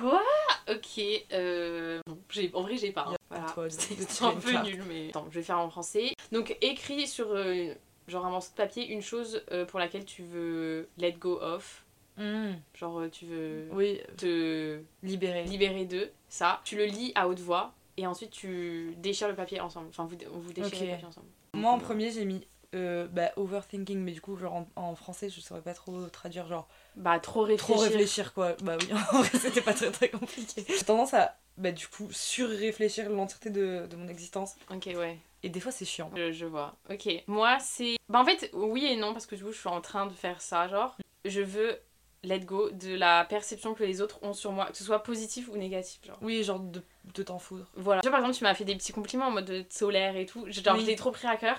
Quoi? 0.00 0.22
Ok. 0.70 1.00
Euh... 1.32 2.00
bon, 2.06 2.18
j'ai- 2.30 2.50
en 2.54 2.62
vrai, 2.62 2.76
j'ai 2.76 2.92
pas. 2.92 3.06
hein. 3.08 3.16
Voilà. 3.30 3.46
C'est 3.70 4.24
un 4.24 4.32
peu 4.36 4.52
nul, 4.62 4.82
mais. 4.88 5.08
Attends, 5.08 5.26
je 5.30 5.38
vais 5.38 5.44
faire 5.44 5.58
en 5.58 5.68
français. 5.70 6.14
Donc, 6.32 6.56
écrit 6.60 7.06
sur 7.06 7.28
euh, 7.32 7.72
genre 8.08 8.26
un 8.26 8.30
morceau 8.30 8.50
de 8.52 8.56
papier, 8.56 8.86
une 8.88 9.02
chose 9.02 9.42
euh, 9.52 9.64
pour 9.64 9.78
laquelle 9.78 10.04
tu 10.04 10.22
veux 10.22 10.88
let 10.98 11.12
go 11.12 11.38
of. 11.40 11.84
Genre, 12.18 13.00
euh, 13.00 13.08
tu 13.10 13.26
veux 13.26 13.68
Oui, 13.72 14.00
te 14.16 14.80
libéré. 15.02 15.44
libérer 15.44 15.84
d'eux, 15.84 16.10
ça. 16.28 16.60
Tu 16.64 16.76
le 16.76 16.84
lis 16.86 17.12
à 17.14 17.28
haute 17.28 17.40
voix 17.40 17.74
et 17.98 18.06
ensuite 18.06 18.30
tu 18.30 18.94
déchires 18.98 19.28
le 19.28 19.34
papier 19.34 19.60
ensemble. 19.60 19.88
Enfin, 19.90 20.04
vous, 20.06 20.16
vous 20.40 20.52
déchirez 20.52 20.86
le 20.86 20.90
papier 20.92 21.06
ensemble. 21.06 21.26
Moi 21.54 21.70
en 21.72 21.78
premier 21.78 22.10
j'ai 22.10 22.24
mis 22.26 22.46
euh, 22.76 23.06
bah, 23.10 23.30
overthinking, 23.36 23.98
mais 23.98 24.12
du 24.12 24.20
coup 24.20 24.36
genre 24.36 24.54
en, 24.54 24.68
en 24.76 24.94
français 24.94 25.28
je 25.28 25.40
saurais 25.40 25.62
pas 25.62 25.74
trop 25.74 26.06
traduire 26.08 26.46
genre 26.46 26.68
Bah, 26.96 27.18
trop 27.18 27.42
réfléchir. 27.42 27.74
trop 27.74 27.82
réfléchir 27.82 28.32
quoi. 28.34 28.54
Bah 28.62 28.76
oui, 28.80 28.88
en 29.12 29.22
vrai 29.22 29.38
c'était 29.38 29.60
pas 29.62 29.74
très 29.74 29.90
très 29.90 30.08
compliqué. 30.10 30.64
J'ai 30.68 30.84
tendance 30.84 31.14
à 31.14 31.36
bah 31.56 31.72
du 31.72 31.88
coup 31.88 32.08
sur-réfléchir 32.12 33.08
l'entièreté 33.10 33.50
de, 33.50 33.86
de 33.86 33.96
mon 33.96 34.08
existence 34.08 34.56
Ok, 34.70 34.88
ouais. 34.94 35.18
et 35.42 35.48
des 35.48 35.60
fois 35.60 35.72
c'est 35.72 35.84
chiant. 35.86 36.10
Je, 36.14 36.30
je 36.32 36.44
vois. 36.46 36.76
Ok. 36.90 37.08
Moi, 37.26 37.58
c'est. 37.60 37.96
Bah, 38.08 38.20
en 38.20 38.24
fait, 38.24 38.50
oui 38.52 38.84
et 38.86 38.96
non, 38.96 39.12
parce 39.12 39.26
que 39.26 39.34
du 39.36 39.42
coup, 39.44 39.52
je 39.52 39.58
suis 39.58 39.68
en 39.68 39.80
train 39.80 40.06
de 40.06 40.12
faire 40.12 40.40
ça. 40.42 40.68
Genre, 40.68 40.96
je 41.24 41.40
veux 41.40 41.78
let 42.24 42.40
go 42.40 42.70
de 42.70 42.94
la 42.94 43.24
perception 43.24 43.72
que 43.74 43.84
les 43.84 44.00
autres 44.02 44.18
ont 44.22 44.32
sur 44.34 44.52
moi, 44.52 44.66
que 44.66 44.76
ce 44.76 44.84
soit 44.84 45.02
positif 45.02 45.48
ou 45.48 45.56
négatif. 45.56 46.00
Genre. 46.04 46.18
Oui, 46.22 46.42
genre 46.44 46.58
de, 46.60 46.82
de 47.14 47.22
t'en 47.22 47.38
foudre. 47.38 47.66
Voilà. 47.74 48.00
Tu 48.02 48.08
vois, 48.08 48.18
par 48.18 48.20
exemple, 48.26 48.36
tu 48.38 48.44
m'as 48.44 48.54
fait 48.54 48.64
des 48.64 48.74
petits 48.76 48.92
compliments 48.92 49.26
en 49.26 49.30
mode 49.30 49.44
de 49.46 49.64
solaire 49.70 50.16
et 50.16 50.26
tout. 50.26 50.44
Genre, 50.50 50.74
Oui. 50.74 50.82
je 50.82 50.86
l'ai 50.86 50.96
trop 50.96 51.10
pris 51.12 51.26
à 51.26 51.36
cœur. 51.36 51.56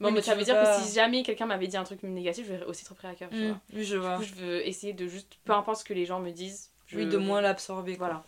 Mais, 0.00 0.08
en 0.08 0.12
mais 0.12 0.22
ça 0.22 0.34
veut 0.34 0.44
dire 0.44 0.54
pas- 0.54 0.78
que 0.78 0.82
si 0.86 0.94
jamais 0.94 1.22
quelqu'un 1.22 1.46
m'avait 1.46 1.66
dit 1.66 1.76
un 1.76 1.84
truc 1.84 2.02
négatif, 2.02 2.46
je 2.46 2.54
l'aurais 2.54 2.64
aussi 2.66 2.84
trop 2.84 2.94
pris 2.94 3.06
à 3.08 3.14
cœur. 3.14 3.28
Tu 3.30 3.46
vois. 3.48 3.60
oui, 3.74 3.84
je 3.84 3.94
Du 3.96 4.00
vois. 4.00 4.16
coup, 4.16 4.22
je 4.24 4.34
veux 4.34 4.66
essayer 4.66 4.92
de 4.94 5.06
juste. 5.06 5.38
Peu 5.44 5.52
importe 5.52 5.80
ce 5.80 5.84
que 5.84 5.92
les 5.94 6.06
gens 6.06 6.20
me 6.20 6.30
disent. 6.30 6.70
Je... 6.86 6.96
Oui, 6.96 7.06
de 7.06 7.18
moins 7.18 7.40
l'absorber. 7.40 7.96
Voilà. 7.96 8.24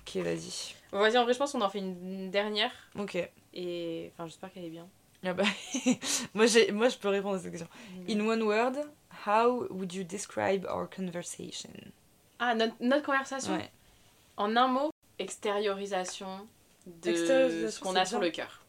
Ok, 0.00 0.16
vas-y. 0.22 0.74
Bon, 0.92 0.98
Vas-y, 1.00 1.16
en 1.18 1.24
vrai, 1.24 1.32
je 1.32 1.38
pense 1.38 1.52
qu'on 1.52 1.62
en 1.62 1.70
fait 1.70 1.78
une 1.78 2.30
dernière. 2.30 2.70
Ok. 2.98 3.16
Et. 3.54 4.10
Enfin, 4.12 4.26
j'espère 4.26 4.52
qu'elle 4.52 4.64
est 4.66 4.70
bien. 4.70 4.86
Ah 5.26 5.32
bah, 5.32 5.44
moi, 6.34 6.44
j'ai- 6.44 6.70
moi 6.70 6.90
je 6.90 6.98
peux 6.98 7.08
répondre 7.08 7.36
à 7.36 7.38
cette 7.38 7.50
question. 7.50 7.68
In 8.08 8.20
one 8.20 8.42
word, 8.42 8.74
how 9.26 9.66
would 9.70 9.92
you 9.94 10.04
describe 10.04 10.66
our 10.66 10.86
conversation? 10.90 11.70
Ah, 12.38 12.54
notre, 12.54 12.74
notre 12.80 13.06
conversation? 13.06 13.54
Ouais. 13.54 13.70
En 14.36 14.54
un 14.56 14.68
mot, 14.68 14.90
extériorisation 15.18 16.46
de 16.86 17.10
Extériorisation, 17.10 17.70
ce 17.70 17.80
qu'on 17.80 17.96
a 17.96 18.04
sur 18.04 18.20
le 18.20 18.30
cœur. 18.30 18.62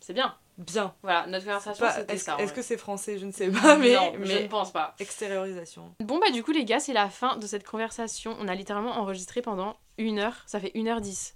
C'est 0.00 0.12
bien. 0.12 0.36
Bien. 0.58 0.94
Voilà, 1.02 1.26
notre 1.26 1.44
conversation, 1.44 1.86
c'était 1.96 2.14
Est-ce 2.14 2.24
ça. 2.24 2.36
est-ce 2.38 2.52
que 2.52 2.62
c'est 2.62 2.76
français 2.76 3.18
Je 3.18 3.26
ne 3.26 3.32
sais 3.32 3.50
pas, 3.50 3.76
mais, 3.76 3.94
non, 3.94 4.12
je 4.22 4.32
ne 4.42 4.46
pense 4.48 4.70
pas. 4.72 4.94
extériorisation. 4.98 5.94
Bon, 6.00 6.18
bah, 6.18 6.30
du 6.30 6.42
coup, 6.42 6.52
les 6.52 6.64
gars, 6.64 6.80
c'est 6.80 6.92
la 6.92 7.08
fin 7.08 7.36
de 7.36 7.46
cette 7.46 7.66
conversation. 7.66 8.36
On 8.38 8.48
a 8.48 8.54
littéralement 8.54 8.92
enregistré 8.98 9.42
pendant 9.42 9.76
une 9.98 10.18
heure. 10.18 10.42
Ça 10.46 10.60
fait 10.60 10.72
1h10. 10.74 11.34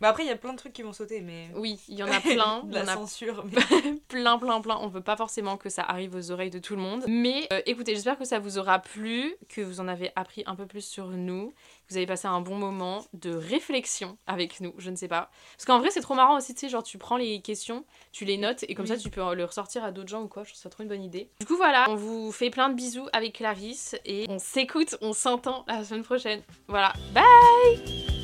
Bah 0.00 0.08
après, 0.08 0.24
il 0.24 0.26
y 0.28 0.32
a 0.32 0.36
plein 0.36 0.52
de 0.52 0.58
trucs 0.58 0.72
qui 0.72 0.82
vont 0.82 0.92
sauter, 0.92 1.20
mais. 1.20 1.48
Oui, 1.54 1.80
il 1.88 1.96
y 1.96 2.02
en 2.02 2.10
a 2.10 2.20
plein. 2.20 2.62
de 2.64 2.74
la 2.74 2.80
a 2.82 2.94
censure. 2.94 3.44
mais- 3.52 3.94
plein, 4.08 4.38
plein, 4.38 4.60
plein. 4.60 4.78
On 4.80 4.88
veut 4.88 5.00
pas 5.00 5.16
forcément 5.16 5.56
que 5.56 5.68
ça 5.68 5.82
arrive 5.82 6.14
aux 6.14 6.30
oreilles 6.30 6.50
de 6.50 6.58
tout 6.58 6.74
le 6.76 6.82
monde. 6.82 7.04
Mais 7.08 7.46
euh, 7.52 7.60
écoutez, 7.66 7.94
j'espère 7.94 8.18
que 8.18 8.24
ça 8.24 8.38
vous 8.38 8.58
aura 8.58 8.78
plu, 8.80 9.34
que 9.48 9.60
vous 9.60 9.80
en 9.80 9.88
avez 9.88 10.10
appris 10.16 10.42
un 10.46 10.54
peu 10.56 10.66
plus 10.66 10.84
sur 10.84 11.06
nous, 11.08 11.50
que 11.50 11.90
vous 11.90 11.96
avez 11.96 12.06
passé 12.06 12.26
un 12.26 12.40
bon 12.40 12.56
moment 12.56 13.04
de 13.12 13.30
réflexion 13.34 14.18
avec 14.26 14.60
nous, 14.60 14.74
je 14.78 14.90
ne 14.90 14.96
sais 14.96 15.08
pas. 15.08 15.30
Parce 15.56 15.64
qu'en 15.66 15.78
vrai, 15.78 15.90
c'est 15.90 16.00
trop 16.00 16.14
marrant 16.14 16.36
aussi, 16.36 16.54
tu 16.54 16.60
sais, 16.60 16.68
genre 16.68 16.82
tu 16.82 16.98
prends 16.98 17.16
les 17.16 17.40
questions, 17.40 17.84
tu 18.12 18.24
les 18.24 18.36
notes 18.38 18.64
et 18.68 18.74
comme 18.74 18.86
ça 18.86 18.96
tu 18.96 19.10
peux 19.10 19.34
le 19.34 19.44
ressortir 19.44 19.84
à 19.84 19.92
d'autres 19.92 20.08
gens 20.08 20.22
ou 20.22 20.28
quoi. 20.28 20.42
Je 20.44 20.50
trouve 20.50 20.60
ça 20.62 20.70
trop 20.70 20.82
une 20.82 20.88
bonne 20.88 21.02
idée. 21.04 21.30
Du 21.40 21.46
coup, 21.46 21.56
voilà, 21.56 21.86
on 21.88 21.94
vous 21.96 22.32
fait 22.32 22.50
plein 22.50 22.68
de 22.68 22.74
bisous 22.74 23.06
avec 23.12 23.34
Clarisse 23.34 23.96
et 24.04 24.26
on 24.28 24.38
s'écoute, 24.38 24.96
on 25.00 25.12
s'entend 25.12 25.64
la 25.68 25.84
semaine 25.84 26.02
prochaine. 26.04 26.42
Voilà, 26.68 26.92
bye! 27.12 28.23